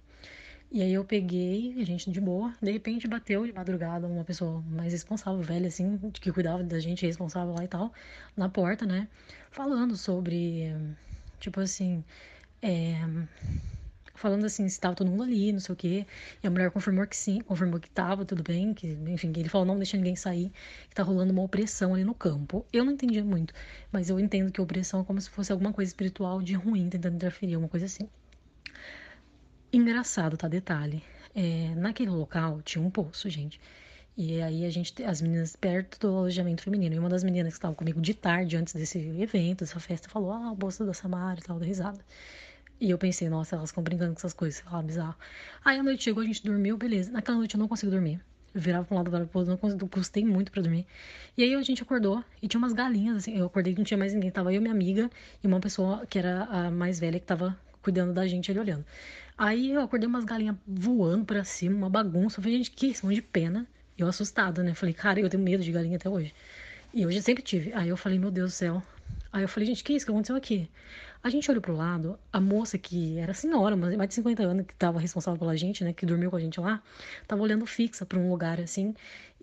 E 0.70 0.80
aí 0.82 0.94
eu 0.94 1.04
peguei, 1.04 1.74
a 1.80 1.84
gente 1.84 2.10
de 2.10 2.20
boa, 2.20 2.54
de 2.62 2.72
repente 2.72 3.06
bateu 3.06 3.46
de 3.46 3.52
madrugada 3.52 4.06
uma 4.06 4.24
pessoa 4.24 4.62
mais 4.62 4.92
responsável, 4.94 5.42
velha 5.42 5.68
assim, 5.68 5.98
que 6.14 6.32
cuidava 6.32 6.62
da 6.62 6.80
gente, 6.80 7.04
responsável 7.04 7.54
lá 7.54 7.64
e 7.64 7.68
tal, 7.68 7.92
na 8.34 8.48
porta, 8.48 8.86
né? 8.86 9.06
Falando 9.50 9.96
sobre, 9.98 10.74
tipo 11.38 11.60
assim, 11.60 12.02
é, 12.62 12.96
falando 14.14 14.46
assim, 14.46 14.68
se 14.68 14.78
tava 14.78 14.94
todo 14.94 15.10
mundo 15.10 15.24
ali, 15.24 15.52
não 15.52 15.58
sei 15.58 15.72
o 15.72 15.76
quê. 15.76 16.06
E 16.42 16.46
a 16.46 16.50
mulher 16.50 16.70
confirmou 16.70 17.04
que 17.06 17.16
sim, 17.16 17.40
confirmou 17.40 17.80
que 17.80 17.90
tava 17.90 18.24
tudo 18.24 18.42
bem, 18.42 18.72
que, 18.72 18.86
enfim, 19.08 19.32
ele 19.36 19.48
falou, 19.48 19.66
não 19.66 19.76
deixa 19.76 19.96
ninguém 19.96 20.14
sair, 20.14 20.52
que 20.88 20.94
tá 20.94 21.02
rolando 21.02 21.32
uma 21.32 21.42
opressão 21.42 21.92
ali 21.92 22.04
no 22.04 22.14
campo. 22.14 22.64
Eu 22.72 22.84
não 22.84 22.92
entendi 22.92 23.20
muito, 23.22 23.52
mas 23.90 24.08
eu 24.08 24.20
entendo 24.20 24.52
que 24.52 24.60
opressão 24.60 25.00
é 25.00 25.04
como 25.04 25.20
se 25.20 25.28
fosse 25.28 25.50
alguma 25.50 25.72
coisa 25.72 25.88
espiritual 25.90 26.40
de 26.40 26.54
ruim, 26.54 26.88
tentando 26.88 27.16
interferir, 27.16 27.56
uma 27.56 27.68
coisa 27.68 27.86
assim. 27.86 28.08
Engraçado, 29.72 30.36
tá? 30.36 30.46
Detalhe. 30.48 31.02
É, 31.34 31.74
naquele 31.74 32.10
local 32.10 32.62
tinha 32.62 32.84
um 32.84 32.90
poço, 32.90 33.28
gente. 33.28 33.58
E 34.16 34.42
aí 34.42 34.66
a 34.66 34.70
gente, 34.70 35.02
as 35.02 35.22
meninas 35.22 35.56
perto 35.56 35.98
do 35.98 36.08
alojamento 36.18 36.62
feminino. 36.62 36.94
E 36.94 36.98
uma 36.98 37.08
das 37.08 37.24
meninas 37.24 37.54
que 37.54 37.58
estava 37.58 37.74
comigo 37.74 38.00
de 38.00 38.12
tarde, 38.12 38.56
antes 38.56 38.74
desse 38.74 38.98
evento, 38.98 39.60
dessa 39.60 39.80
festa, 39.80 40.08
falou: 40.10 40.30
Ah, 40.32 40.52
o 40.52 40.54
bolsa 40.54 40.84
da 40.84 40.92
Samara 40.92 41.40
e 41.40 41.42
tal, 41.42 41.58
da 41.58 41.64
risada. 41.64 42.04
E 42.82 42.90
eu 42.90 42.98
pensei, 42.98 43.28
nossa, 43.28 43.54
elas 43.54 43.70
ficam 43.70 43.84
brincando 43.84 44.10
com 44.10 44.18
essas 44.18 44.32
coisas, 44.32 44.58
sei 44.60 44.72
lá, 44.72 44.82
bizarro. 44.82 45.14
Aí 45.64 45.78
a 45.78 45.84
noite 45.84 46.02
chegou, 46.02 46.20
a 46.20 46.26
gente 46.26 46.44
dormiu, 46.44 46.76
beleza. 46.76 47.12
Naquela 47.12 47.38
noite 47.38 47.54
eu 47.54 47.60
não 47.60 47.68
consigo 47.68 47.92
dormir. 47.92 48.20
Eu 48.52 48.60
virava 48.60 48.84
pra 48.84 48.92
um 48.92 48.98
lado, 48.98 49.08
virava 49.08 49.28
pro 49.28 49.38
outro, 49.38 49.52
não 49.52 49.56
consigo, 49.56 49.86
custei 49.86 50.24
muito 50.24 50.50
pra 50.50 50.60
dormir. 50.60 50.84
E 51.38 51.44
aí 51.44 51.54
a 51.54 51.62
gente 51.62 51.80
acordou 51.80 52.24
e 52.42 52.48
tinha 52.48 52.58
umas 52.58 52.72
galinhas, 52.72 53.18
assim. 53.18 53.38
Eu 53.38 53.46
acordei 53.46 53.72
que 53.72 53.78
não 53.78 53.84
tinha 53.84 53.96
mais 53.96 54.12
ninguém. 54.12 54.32
Tava 54.32 54.52
eu, 54.52 54.60
minha 54.60 54.74
amiga 54.74 55.08
e 55.44 55.46
uma 55.46 55.60
pessoa 55.60 56.04
que 56.06 56.18
era 56.18 56.42
a 56.46 56.72
mais 56.72 56.98
velha 56.98 57.20
que 57.20 57.24
tava 57.24 57.56
cuidando 57.80 58.12
da 58.12 58.26
gente 58.26 58.50
ali 58.50 58.58
olhando. 58.58 58.84
Aí 59.38 59.70
eu 59.70 59.80
acordei 59.80 60.08
umas 60.08 60.24
galinhas 60.24 60.56
voando 60.66 61.24
pra 61.24 61.44
cima, 61.44 61.76
uma 61.76 61.88
bagunça. 61.88 62.40
Eu 62.40 62.42
falei, 62.42 62.58
gente, 62.58 62.72
que 62.72 62.88
isso? 62.88 63.06
Um 63.06 63.12
de 63.12 63.22
pena. 63.22 63.64
Eu 63.96 64.08
assustada, 64.08 64.60
né? 64.64 64.74
Falei, 64.74 64.92
cara, 64.92 65.20
eu 65.20 65.28
tenho 65.30 65.40
medo 65.44 65.62
de 65.62 65.70
galinha 65.70 65.98
até 65.98 66.10
hoje. 66.10 66.34
E 66.92 67.06
hoje 67.06 67.22
sempre 67.22 67.44
tive. 67.44 67.72
Aí 67.74 67.90
eu 67.90 67.96
falei, 67.96 68.18
meu 68.18 68.32
Deus 68.32 68.50
do 68.50 68.54
céu. 68.54 68.82
Aí 69.32 69.42
eu 69.42 69.48
falei, 69.48 69.68
gente, 69.68 69.84
que 69.84 69.92
isso 69.92 70.04
que 70.04 70.10
aconteceu 70.10 70.34
aqui? 70.34 70.68
A 71.22 71.30
gente 71.30 71.48
olhou 71.48 71.62
pro 71.62 71.76
lado, 71.76 72.18
a 72.32 72.40
moça 72.40 72.76
que 72.76 73.16
era 73.16 73.32
senhora, 73.32 73.76
mais 73.76 74.08
de 74.08 74.14
50 74.14 74.42
anos, 74.42 74.66
que 74.66 74.74
tava 74.74 74.98
responsável 74.98 75.38
pela 75.38 75.56
gente, 75.56 75.84
né, 75.84 75.92
que 75.92 76.04
dormiu 76.04 76.30
com 76.30 76.36
a 76.36 76.40
gente 76.40 76.58
lá, 76.58 76.82
tava 77.28 77.42
olhando 77.42 77.64
fixa 77.64 78.04
pra 78.04 78.18
um 78.18 78.28
lugar 78.28 78.60
assim. 78.60 78.92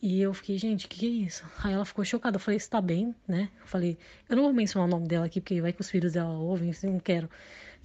E 0.02 0.22
eu 0.22 0.34
fiquei, 0.34 0.58
gente, 0.58 0.86
o 0.86 0.90
que, 0.90 1.00
que 1.00 1.06
é 1.06 1.10
isso? 1.10 1.46
Aí 1.64 1.74
ela 1.74 1.86
ficou 1.86 2.04
chocada. 2.04 2.36
Eu 2.36 2.40
falei, 2.40 2.60
você 2.60 2.70
tá 2.70 2.82
bem, 2.82 3.16
né? 3.28 3.50
Eu 3.62 3.68
falei, 3.68 3.98
eu 4.30 4.36
não 4.36 4.44
vou 4.44 4.54
mencionar 4.54 4.88
o 4.88 4.92
nome 4.92 5.08
dela 5.08 5.26
aqui, 5.26 5.40
porque 5.40 5.62
vai 5.62 5.72
que 5.72 5.80
os 5.82 5.90
filhos 5.90 6.14
dela 6.14 6.30
ouvem, 6.32 6.70
assim, 6.70 6.88
não 6.88 7.00
quero 7.00 7.30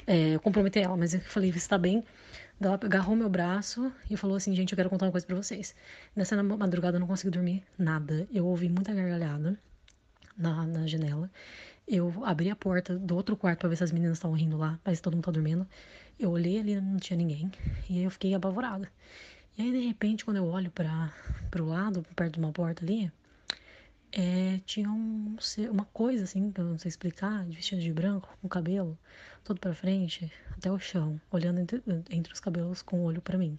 é, 0.07 0.39
comprometer 0.39 0.83
ela, 0.85 0.97
mas 0.97 1.15
eu 1.15 1.21
falei, 1.21 1.53
você 1.53 1.69
tá 1.69 1.79
bem? 1.79 2.05
Ela 2.61 2.75
agarrou 2.75 3.15
meu 3.15 3.29
braço 3.29 3.93
e 4.11 4.17
falou 4.17 4.37
assim, 4.37 4.55
gente, 4.55 4.73
eu 4.73 4.77
quero 4.77 4.91
contar 4.91 5.07
uma 5.07 5.13
coisa 5.13 5.27
pra 5.27 5.37
vocês. 5.37 5.75
Nessa 6.17 6.41
madrugada 6.43 6.97
eu 6.97 7.01
não 7.01 7.07
consegui 7.07 7.31
dormir 7.31 7.63
nada. 7.79 8.27
Eu 8.33 8.47
ouvi 8.47 8.69
muita 8.69 8.93
gargalhada 8.95 9.59
na, 10.37 10.67
na 10.67 10.87
janela. 10.87 11.31
Eu 11.87 12.25
abri 12.25 12.51
a 12.51 12.57
porta 12.57 12.99
do 12.99 13.15
outro 13.15 13.37
quarto 13.37 13.61
pra 13.61 13.69
ver 13.69 13.77
se 13.77 13.85
as 13.85 13.93
meninas 13.93 14.17
estavam 14.17 14.37
rindo 14.37 14.57
lá, 14.57 14.81
mas 14.85 15.01
todo 15.01 15.15
mundo 15.15 15.25
tá 15.25 15.31
dormindo. 15.31 15.67
Eu 16.19 16.31
olhei 16.31 16.59
ali, 16.59 16.81
não 16.81 16.97
tinha 16.97 17.17
ninguém. 17.17 17.51
E 17.89 17.99
aí 17.99 18.05
eu 18.05 18.11
fiquei 18.11 18.35
apavorada. 18.35 18.91
E 19.57 19.63
aí, 19.63 19.71
de 19.71 19.87
repente, 19.87 20.25
quando 20.25 20.39
eu 20.39 20.47
olho 20.47 20.71
para 20.71 21.13
pro 21.51 21.67
lado, 21.67 22.05
perto 22.17 22.35
de 22.35 22.39
uma 22.39 22.53
porta 22.53 22.85
ali, 22.85 23.13
é, 24.11 24.61
tinha 24.65 24.91
um, 24.91 25.37
uma 25.71 25.85
coisa 25.87 26.25
assim, 26.25 26.51
que 26.51 26.61
eu 26.61 26.65
não 26.65 26.79
sei 26.79 26.89
explicar, 26.89 27.45
de 27.45 27.57
vestido 27.57 27.83
de 27.83 27.93
branco, 27.93 28.37
com 28.41 28.49
cabelo 28.49 28.99
todo 29.45 29.61
para 29.61 29.75
frente, 29.75 30.33
até 30.57 30.71
o 30.73 30.79
chão, 30.79 31.21
olhando 31.31 31.61
entre, 31.61 31.83
entre 32.11 32.33
os 32.33 32.41
cabelos 32.41 32.81
com 32.81 33.01
o 33.01 33.03
olho 33.03 33.21
para 33.21 33.37
mim. 33.37 33.59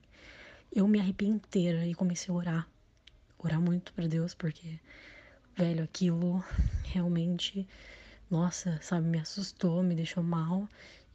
Eu 0.74 0.88
me 0.88 1.00
arrepiei 1.00 1.30
inteira 1.30 1.86
e 1.86 1.94
comecei 1.94 2.34
a 2.34 2.38
orar. 2.38 2.68
Orar 3.38 3.62
muito 3.62 3.94
para 3.94 4.08
Deus, 4.08 4.34
porque, 4.34 4.80
velho, 5.56 5.84
aquilo 5.84 6.44
realmente 6.86 7.68
nossa, 8.30 8.80
sabe, 8.82 9.08
me 9.08 9.20
assustou, 9.20 9.84
me 9.84 9.96
deixou 9.96 10.24
mal. 10.24 10.68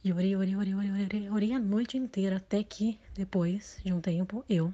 E 0.03 0.11
orei, 0.11 0.35
orei, 0.35 0.55
orei, 0.55 0.73
orei, 0.73 0.91
orei, 0.91 1.29
orei 1.29 1.53
a 1.53 1.59
noite 1.59 1.97
inteira, 1.97 2.37
até 2.37 2.63
que 2.63 2.99
depois 3.13 3.79
de 3.83 3.93
um 3.93 4.01
tempo 4.01 4.43
eu 4.49 4.73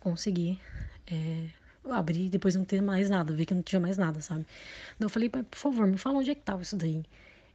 consegui 0.00 0.58
é, 1.06 1.48
abrir, 1.88 2.28
depois 2.28 2.56
não 2.56 2.64
ter 2.64 2.80
mais 2.82 3.08
nada, 3.08 3.32
ver 3.32 3.46
que 3.46 3.54
não 3.54 3.62
tinha 3.62 3.80
mais 3.80 3.96
nada, 3.96 4.20
sabe? 4.20 4.46
Então 4.96 5.06
eu 5.06 5.10
falei, 5.10 5.28
por 5.28 5.44
favor, 5.52 5.86
me 5.86 5.96
fala 5.98 6.18
onde 6.18 6.30
é 6.30 6.34
que 6.34 6.42
tava 6.42 6.62
isso 6.62 6.76
daí. 6.76 7.04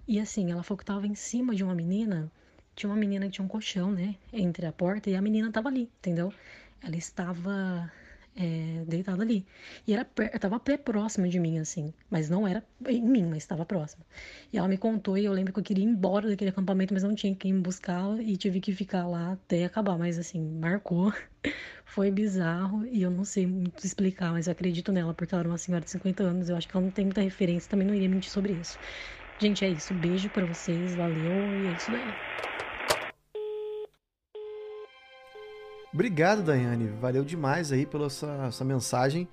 E 0.07 0.19
assim, 0.19 0.51
ela 0.51 0.63
falou 0.63 0.77
que 0.77 0.85
tava 0.85 1.07
em 1.07 1.15
cima 1.15 1.55
de 1.55 1.63
uma 1.63 1.75
menina, 1.75 2.31
tinha 2.75 2.89
uma 2.89 2.95
menina 2.95 3.25
que 3.25 3.33
tinha 3.33 3.45
um 3.45 3.47
colchão, 3.47 3.91
né, 3.91 4.15
entre 4.31 4.65
a 4.65 4.71
porta 4.71 5.09
e 5.09 5.15
a 5.15 5.21
menina 5.21 5.51
tava 5.51 5.69
ali, 5.69 5.89
entendeu? 5.99 6.33
Ela 6.81 6.95
estava 6.95 7.91
é, 8.35 8.83
deitada 8.85 9.23
ali. 9.23 9.45
E 9.87 9.93
era, 9.93 10.05
tava 10.39 10.57
até 10.57 10.77
próxima 10.77 11.27
de 11.27 11.39
mim, 11.39 11.57
assim. 11.59 11.93
Mas 12.09 12.29
não 12.29 12.47
era 12.47 12.63
em 12.87 13.01
mim, 13.01 13.25
mas 13.25 13.37
estava 13.39 13.65
próxima. 13.65 14.05
E 14.51 14.57
ela 14.57 14.67
me 14.67 14.77
contou 14.77 15.17
e 15.17 15.25
eu 15.25 15.33
lembro 15.33 15.53
que 15.53 15.59
eu 15.59 15.63
queria 15.63 15.83
ir 15.83 15.87
embora 15.87 16.27
daquele 16.29 16.49
acampamento, 16.49 16.93
mas 16.93 17.03
não 17.03 17.15
tinha 17.15 17.35
quem 17.35 17.53
me 17.53 17.61
buscar 17.61 18.19
e 18.19 18.35
tive 18.37 18.59
que 18.59 18.73
ficar 18.73 19.07
lá 19.07 19.33
até 19.33 19.65
acabar. 19.65 19.97
Mas 19.97 20.19
assim, 20.19 20.41
marcou. 20.59 21.13
Foi 21.85 22.11
bizarro 22.11 22.85
e 22.87 23.01
eu 23.03 23.11
não 23.11 23.23
sei 23.23 23.47
muito 23.47 23.85
explicar, 23.85 24.31
mas 24.31 24.47
eu 24.47 24.51
acredito 24.51 24.91
nela, 24.91 25.13
porque 25.13 25.33
ela 25.33 25.41
era 25.43 25.49
uma 25.49 25.57
senhora 25.57 25.83
de 25.85 25.91
50 25.91 26.23
anos. 26.23 26.49
Eu 26.49 26.57
acho 26.57 26.67
que 26.67 26.75
ela 26.75 26.83
não 26.85 26.91
tem 26.91 27.05
muita 27.05 27.21
referência, 27.21 27.69
também 27.69 27.87
não 27.87 27.93
iria 27.95 28.09
mentir 28.09 28.31
sobre 28.31 28.53
isso. 28.53 28.77
Gente, 29.37 29.63
é 29.65 29.69
isso. 29.69 29.93
Beijo 29.93 30.29
para 30.29 30.45
vocês, 30.45 30.95
valeu 30.95 31.55
e 31.55 31.67
é 31.67 31.71
isso 31.73 31.91
daí. 31.91 32.15
Obrigado, 35.95 36.43
Daiane. 36.43 36.89
Valeu 36.99 37.23
demais 37.23 37.71
aí 37.71 37.85
pela 37.85 38.09
sua, 38.09 38.51
sua 38.51 38.65
mensagem. 38.65 39.29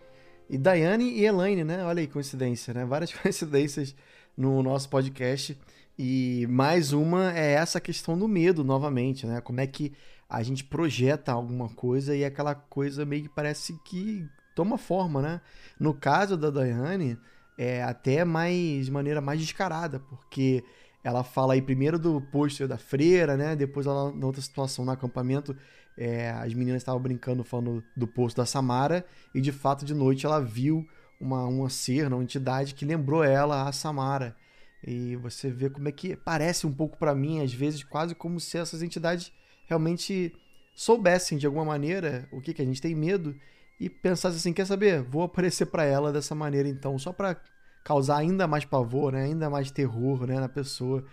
E 0.48 0.56
Daiane 0.56 1.10
e 1.10 1.24
Elaine, 1.24 1.64
né? 1.64 1.84
Olha 1.84 1.98
aí, 1.98 2.06
coincidência, 2.06 2.72
né? 2.72 2.84
Várias 2.84 3.12
coincidências 3.18 3.96
no 4.36 4.62
nosso 4.62 4.88
podcast. 4.88 5.58
E 5.98 6.46
mais 6.48 6.92
uma 6.92 7.36
é 7.36 7.54
essa 7.54 7.80
questão 7.80 8.16
do 8.16 8.28
medo, 8.28 8.62
novamente, 8.62 9.26
né? 9.26 9.40
Como 9.40 9.60
é 9.60 9.66
que 9.66 9.92
a 10.28 10.40
gente 10.44 10.62
projeta 10.62 11.32
alguma 11.32 11.68
coisa 11.68 12.14
e 12.14 12.24
aquela 12.24 12.54
coisa 12.54 13.04
meio 13.04 13.24
que 13.24 13.28
parece 13.28 13.76
que 13.84 14.24
toma 14.54 14.78
forma, 14.78 15.20
né? 15.20 15.40
No 15.80 15.92
caso 15.92 16.36
da 16.36 16.48
Daiane, 16.48 17.18
é 17.58 17.82
até 17.82 18.24
mais 18.24 18.86
de 18.86 18.92
maneira 18.92 19.20
mais 19.20 19.40
descarada, 19.40 19.98
porque 19.98 20.62
ela 21.02 21.24
fala 21.24 21.54
aí 21.54 21.60
primeiro 21.60 21.98
do 21.98 22.20
pôster 22.20 22.68
da 22.68 22.78
freira, 22.78 23.36
né? 23.36 23.56
Depois 23.56 23.84
ela, 23.84 24.12
na 24.12 24.26
outra 24.26 24.40
situação 24.40 24.84
no 24.84 24.92
acampamento, 24.92 25.56
é, 25.96 26.30
as 26.30 26.54
meninas 26.54 26.82
estavam 26.82 27.00
brincando 27.00 27.44
falando 27.44 27.82
do 27.96 28.06
posto 28.06 28.38
da 28.38 28.46
Samara 28.46 29.04
e 29.34 29.40
de 29.40 29.52
fato 29.52 29.84
de 29.84 29.94
noite 29.94 30.26
ela 30.26 30.40
viu 30.40 30.86
uma, 31.20 31.44
uma 31.44 31.68
ser, 31.68 32.12
uma 32.12 32.22
entidade 32.22 32.74
que 32.74 32.84
lembrou 32.84 33.22
ela 33.22 33.68
a 33.68 33.72
Samara. 33.72 34.36
E 34.84 35.14
você 35.16 35.48
vê 35.48 35.70
como 35.70 35.88
é 35.88 35.92
que 35.92 36.16
parece 36.16 36.66
um 36.66 36.72
pouco 36.72 36.98
para 36.98 37.14
mim, 37.14 37.40
às 37.40 37.52
vezes, 37.52 37.84
quase 37.84 38.14
como 38.14 38.40
se 38.40 38.58
essas 38.58 38.82
entidades 38.82 39.32
realmente 39.66 40.34
soubessem 40.74 41.38
de 41.38 41.46
alguma 41.46 41.64
maneira 41.64 42.28
o 42.32 42.40
que, 42.40 42.52
que 42.52 42.62
a 42.62 42.64
gente 42.64 42.80
tem 42.80 42.94
medo 42.94 43.36
e 43.78 43.88
pensassem 43.88 44.38
assim: 44.38 44.52
quer 44.52 44.66
saber? 44.66 45.02
Vou 45.02 45.22
aparecer 45.22 45.66
para 45.66 45.84
ela 45.84 46.12
dessa 46.12 46.34
maneira 46.34 46.68
então, 46.68 46.98
só 46.98 47.12
para 47.12 47.36
causar 47.84 48.18
ainda 48.18 48.46
mais 48.46 48.64
pavor, 48.64 49.12
né? 49.12 49.24
ainda 49.24 49.48
mais 49.48 49.70
terror 49.70 50.26
né? 50.26 50.40
na 50.40 50.48
pessoa. 50.48 51.04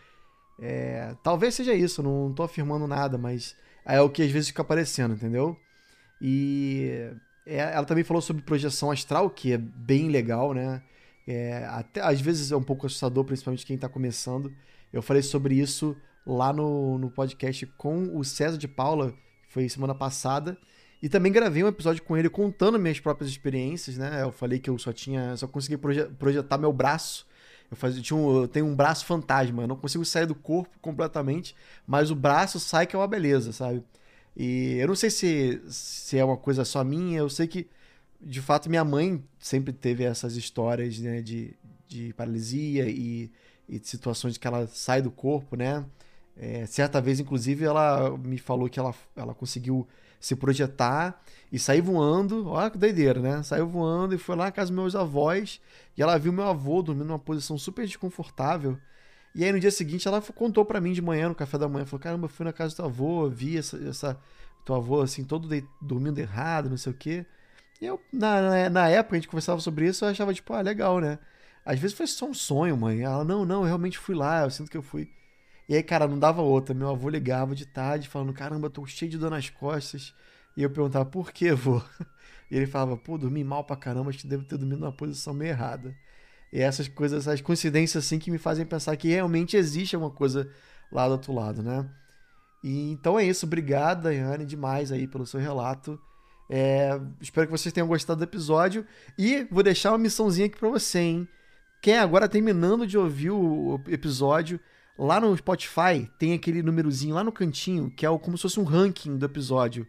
É, 0.59 1.15
talvez 1.23 1.55
seja 1.55 1.73
isso, 1.73 2.03
não 2.03 2.33
tô 2.33 2.43
afirmando 2.43 2.85
nada, 2.87 3.17
mas 3.17 3.55
é 3.95 4.01
o 4.01 4.09
que 4.09 4.21
às 4.21 4.31
vezes 4.31 4.49
fica 4.49 4.61
aparecendo, 4.61 5.13
entendeu? 5.13 5.57
E 6.21 7.09
é, 7.45 7.57
ela 7.57 7.85
também 7.85 8.03
falou 8.03 8.21
sobre 8.21 8.43
projeção 8.43 8.91
astral, 8.91 9.29
que 9.29 9.53
é 9.53 9.57
bem 9.57 10.09
legal, 10.09 10.53
né? 10.53 10.81
É, 11.27 11.65
até 11.67 12.01
às 12.01 12.19
vezes 12.19 12.51
é 12.51 12.55
um 12.55 12.63
pouco 12.63 12.85
assustador, 12.87 13.23
principalmente 13.23 13.65
quem 13.65 13.75
está 13.75 13.87
começando. 13.87 14.51
Eu 14.91 15.01
falei 15.01 15.21
sobre 15.21 15.55
isso 15.55 15.95
lá 16.25 16.51
no, 16.51 16.97
no 16.97 17.09
podcast 17.09 17.65
com 17.77 18.17
o 18.17 18.23
César 18.23 18.57
de 18.57 18.67
Paula, 18.67 19.11
que 19.43 19.53
foi 19.53 19.69
semana 19.69 19.95
passada. 19.95 20.57
E 21.01 21.07
também 21.07 21.31
gravei 21.31 21.63
um 21.63 21.67
episódio 21.67 22.03
com 22.03 22.17
ele 22.17 22.29
contando 22.29 22.77
minhas 22.77 22.99
próprias 22.99 23.29
experiências, 23.29 23.97
né? 23.97 24.21
Eu 24.21 24.31
falei 24.31 24.59
que 24.59 24.69
eu 24.69 24.77
só 24.77 24.91
tinha. 24.91 25.35
só 25.37 25.47
consegui 25.47 25.77
projetar 25.77 26.57
meu 26.57 26.73
braço 26.73 27.25
Eu, 27.71 27.77
fazia, 27.77 28.01
tinha 28.01 28.17
um, 28.17 28.41
eu 28.41 28.47
tenho 28.47 28.65
um 28.65 28.75
braço 28.75 29.05
fantasma, 29.05 29.63
eu 29.63 29.67
não 29.67 29.75
consigo 29.75 30.03
sair 30.03 30.25
do 30.25 30.35
corpo 30.35 30.77
completamente, 30.81 31.55
mas 31.85 32.09
o 32.11 32.15
braço 32.15 32.59
sai 32.59 32.87
que 32.87 32.95
é 32.95 32.99
uma 32.99 33.07
beleza, 33.07 33.51
sabe? 33.53 33.83
E 34.35 34.77
eu 34.79 34.87
não 34.87 34.95
sei 34.95 35.09
se, 35.09 35.61
se 35.69 36.17
é 36.17 36.23
uma 36.23 36.37
coisa 36.37 36.65
só 36.65 36.83
minha, 36.83 37.19
eu 37.19 37.29
sei 37.29 37.47
que, 37.47 37.67
de 38.21 38.41
fato, 38.41 38.69
minha 38.69 38.83
mãe 38.83 39.23
sempre 39.39 39.73
teve 39.73 40.03
essas 40.03 40.35
histórias 40.35 40.97
né, 40.99 41.21
de, 41.21 41.53
de 41.87 42.13
paralisia 42.13 42.89
e, 42.89 43.31
e 43.67 43.79
situações 43.83 44.37
que 44.37 44.47
ela 44.47 44.67
sai 44.67 45.01
do 45.01 45.11
corpo, 45.11 45.55
né? 45.55 45.85
É, 46.41 46.65
certa 46.65 47.01
vez, 47.01 47.19
inclusive, 47.19 47.65
ela 47.65 48.17
me 48.17 48.37
falou 48.37 48.69
que 48.69 48.79
ela, 48.79 48.95
ela 49.13 49.33
conseguiu 49.33 49.85
se 50.21 50.35
projetar 50.37 51.21
e 51.51 51.59
sair 51.59 51.81
voando. 51.81 52.47
Olha 52.47 52.69
que 52.69 52.77
doideira, 52.77 53.19
né? 53.19 53.43
Saiu 53.43 53.67
voando 53.67 54.15
e 54.15 54.17
foi 54.17 54.37
lá 54.37 54.45
na 54.45 54.51
casa 54.51 54.71
dos 54.71 54.75
meus 54.75 54.95
avós. 54.95 55.59
E 55.97 56.01
ela 56.01 56.17
viu 56.17 56.31
meu 56.31 56.45
avô 56.45 56.81
dormindo 56.81 57.07
numa 57.07 57.19
posição 57.19 57.57
super 57.57 57.85
desconfortável. 57.85 58.77
E 59.35 59.43
aí 59.43 59.51
no 59.51 59.59
dia 59.59 59.69
seguinte 59.69 60.07
ela 60.07 60.21
contou 60.21 60.65
para 60.65 60.81
mim 60.81 60.93
de 60.93 61.01
manhã, 61.01 61.29
no 61.29 61.35
café 61.35 61.57
da 61.57 61.67
manhã, 61.67 61.85
falou: 61.85 62.01
"Caramba, 62.01 62.27
fui 62.29 62.45
na 62.45 62.53
casa 62.53 62.73
do 62.73 62.77
teu 62.77 62.85
avô, 62.85 63.29
vi 63.29 63.57
essa, 63.57 63.77
essa 63.87 64.19
teu 64.65 64.75
avô 64.75 65.01
assim 65.01 65.23
todo 65.23 65.47
de, 65.47 65.63
dormindo 65.81 66.19
errado, 66.19 66.69
não 66.69 66.77
sei 66.77 66.91
o 66.91 66.95
quê". 66.95 67.25
E 67.81 67.85
eu 67.85 68.01
na, 68.11 68.41
na, 68.41 68.69
na, 68.69 68.89
época 68.89 69.15
a 69.15 69.19
gente 69.19 69.27
conversava 69.29 69.61
sobre 69.61 69.87
isso, 69.87 70.05
eu 70.05 70.09
achava 70.09 70.33
tipo, 70.33 70.53
ah, 70.53 70.61
legal, 70.61 70.99
né? 70.99 71.19
Às 71.65 71.79
vezes 71.79 71.95
foi 71.95 72.07
só 72.07 72.25
um 72.27 72.33
sonho, 72.33 72.77
mãe. 72.77 73.01
Ela: 73.01 73.23
"Não, 73.23 73.45
não, 73.45 73.61
eu 73.61 73.67
realmente 73.67 73.97
fui 73.99 74.15
lá, 74.15 74.43
eu 74.43 74.49
sinto 74.49 74.71
que 74.71 74.77
eu 74.77 74.83
fui". 74.83 75.09
E 75.69 75.75
aí, 75.75 75.83
cara, 75.83 76.07
não 76.07 76.17
dava 76.17 76.41
outra. 76.41 76.73
Meu 76.73 76.89
avô 76.89 77.07
ligava 77.09 77.55
de 77.55 77.65
tarde 77.65 78.09
falando: 78.09 78.33
"Caramba, 78.33 78.69
tô 78.69 78.85
cheio 78.87 79.11
de 79.11 79.17
dor 79.19 79.29
nas 79.29 79.49
costas". 79.49 80.15
E 80.57 80.63
eu 80.63 80.69
perguntava: 80.71 81.05
"Por 81.05 81.31
que, 81.31 81.51
vô?" 81.53 81.81
E 82.51 82.57
ele 82.57 82.65
falava: 82.65 82.97
"Pô, 82.97 83.17
dormi 83.17 83.43
mal 83.43 83.63
pra 83.63 83.75
caramba, 83.75 84.09
acho 84.09 84.19
que 84.19 84.27
devo 84.27 84.43
ter 84.43 84.57
dormido 84.57 84.81
numa 84.81 84.91
posição 84.91 85.33
meio 85.33 85.51
errada". 85.51 85.95
E 86.51 86.59
essas 86.59 86.87
coisas, 86.87 87.27
essas 87.27 87.41
coincidências 87.41 88.03
assim 88.03 88.17
que 88.19 88.31
me 88.31 88.39
fazem 88.39 88.65
pensar 88.65 88.97
que 88.97 89.09
realmente 89.09 89.55
existe 89.55 89.95
alguma 89.95 90.11
coisa 90.11 90.49
lá 90.91 91.05
do 91.07 91.11
outro 91.13 91.33
lado, 91.33 91.61
né? 91.61 91.87
E, 92.63 92.91
então 92.91 93.19
é 93.19 93.25
isso. 93.25 93.45
Obrigado, 93.45 94.03
Daiane, 94.03 94.45
demais 94.45 94.91
aí 94.91 95.07
pelo 95.07 95.25
seu 95.25 95.39
relato. 95.39 95.99
É, 96.49 96.99
espero 97.21 97.47
que 97.47 97.51
vocês 97.51 97.71
tenham 97.71 97.87
gostado 97.87 98.17
do 98.19 98.23
episódio. 98.23 98.85
E 99.17 99.47
vou 99.51 99.63
deixar 99.63 99.91
uma 99.91 99.99
missãozinha 99.99 100.47
aqui 100.47 100.57
para 100.57 100.69
você, 100.69 100.99
hein? 100.99 101.27
Quem 101.81 101.97
agora 101.97 102.27
terminando 102.27 102.87
de 102.87 102.97
ouvir 102.97 103.29
o 103.31 103.79
episódio, 103.87 104.59
lá 104.99 105.19
no 105.19 105.35
Spotify 105.35 106.09
tem 106.19 106.33
aquele 106.33 106.61
númerozinho 106.61 107.15
lá 107.15 107.23
no 107.23 107.31
cantinho, 107.31 107.89
que 107.89 108.05
é 108.05 108.19
como 108.19 108.37
se 108.37 108.43
fosse 108.43 108.59
um 108.59 108.63
ranking 108.63 109.17
do 109.17 109.25
episódio. 109.25 109.87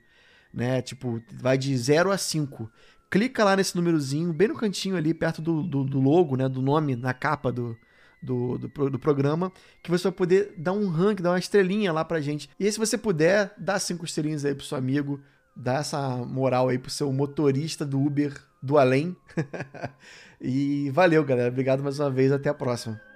Né? 0.53 0.81
Tipo, 0.83 1.23
vai 1.33 1.59
de 1.59 1.77
0 1.77 2.11
a 2.11 2.19
5 2.19 2.71
clica 3.11 3.43
lá 3.45 3.57
nesse 3.57 3.75
númerozinho, 3.75 4.33
bem 4.33 4.49
no 4.49 4.55
cantinho 4.55 4.97
ali, 4.97 5.13
perto 5.13 5.43
do, 5.43 5.63
do, 5.63 5.85
do 5.85 6.01
logo, 6.01 6.37
né, 6.37 6.49
do 6.49 6.63
nome, 6.63 6.95
na 6.95 7.13
capa 7.13 7.51
do, 7.51 7.77
do, 8.23 8.57
do, 8.57 8.91
do, 8.91 8.99
programa, 8.99 9.53
que 9.83 9.91
você 9.91 10.05
vai 10.05 10.13
poder 10.13 10.55
dar 10.57 10.73
um 10.73 10.89
rank, 10.89 11.21
dar 11.21 11.33
uma 11.33 11.39
estrelinha 11.39 11.93
lá 11.93 12.05
pra 12.05 12.21
gente. 12.21 12.49
E 12.59 12.65
aí, 12.65 12.73
se 12.73 12.79
você 12.79 12.97
puder, 12.97 13.53
dá 13.59 13.79
cinco 13.79 14.05
estrelinhas 14.05 14.45
aí 14.45 14.55
pro 14.55 14.65
seu 14.65 14.79
amigo, 14.79 15.21
dá 15.57 15.79
essa 15.79 16.19
moral 16.19 16.69
aí 16.69 16.79
pro 16.79 16.91
seu 16.91 17.13
motorista 17.13 17.85
do 17.85 18.01
Uber 18.01 18.33
do 18.63 18.79
além. 18.79 19.17
e 20.41 20.91
valeu, 20.91 21.25
galera. 21.25 21.49
Obrigado 21.49 21.83
mais 21.83 21.99
uma 21.99 22.11
vez. 22.11 22.31
Até 22.31 22.49
a 22.49 22.55
próxima. 22.55 23.10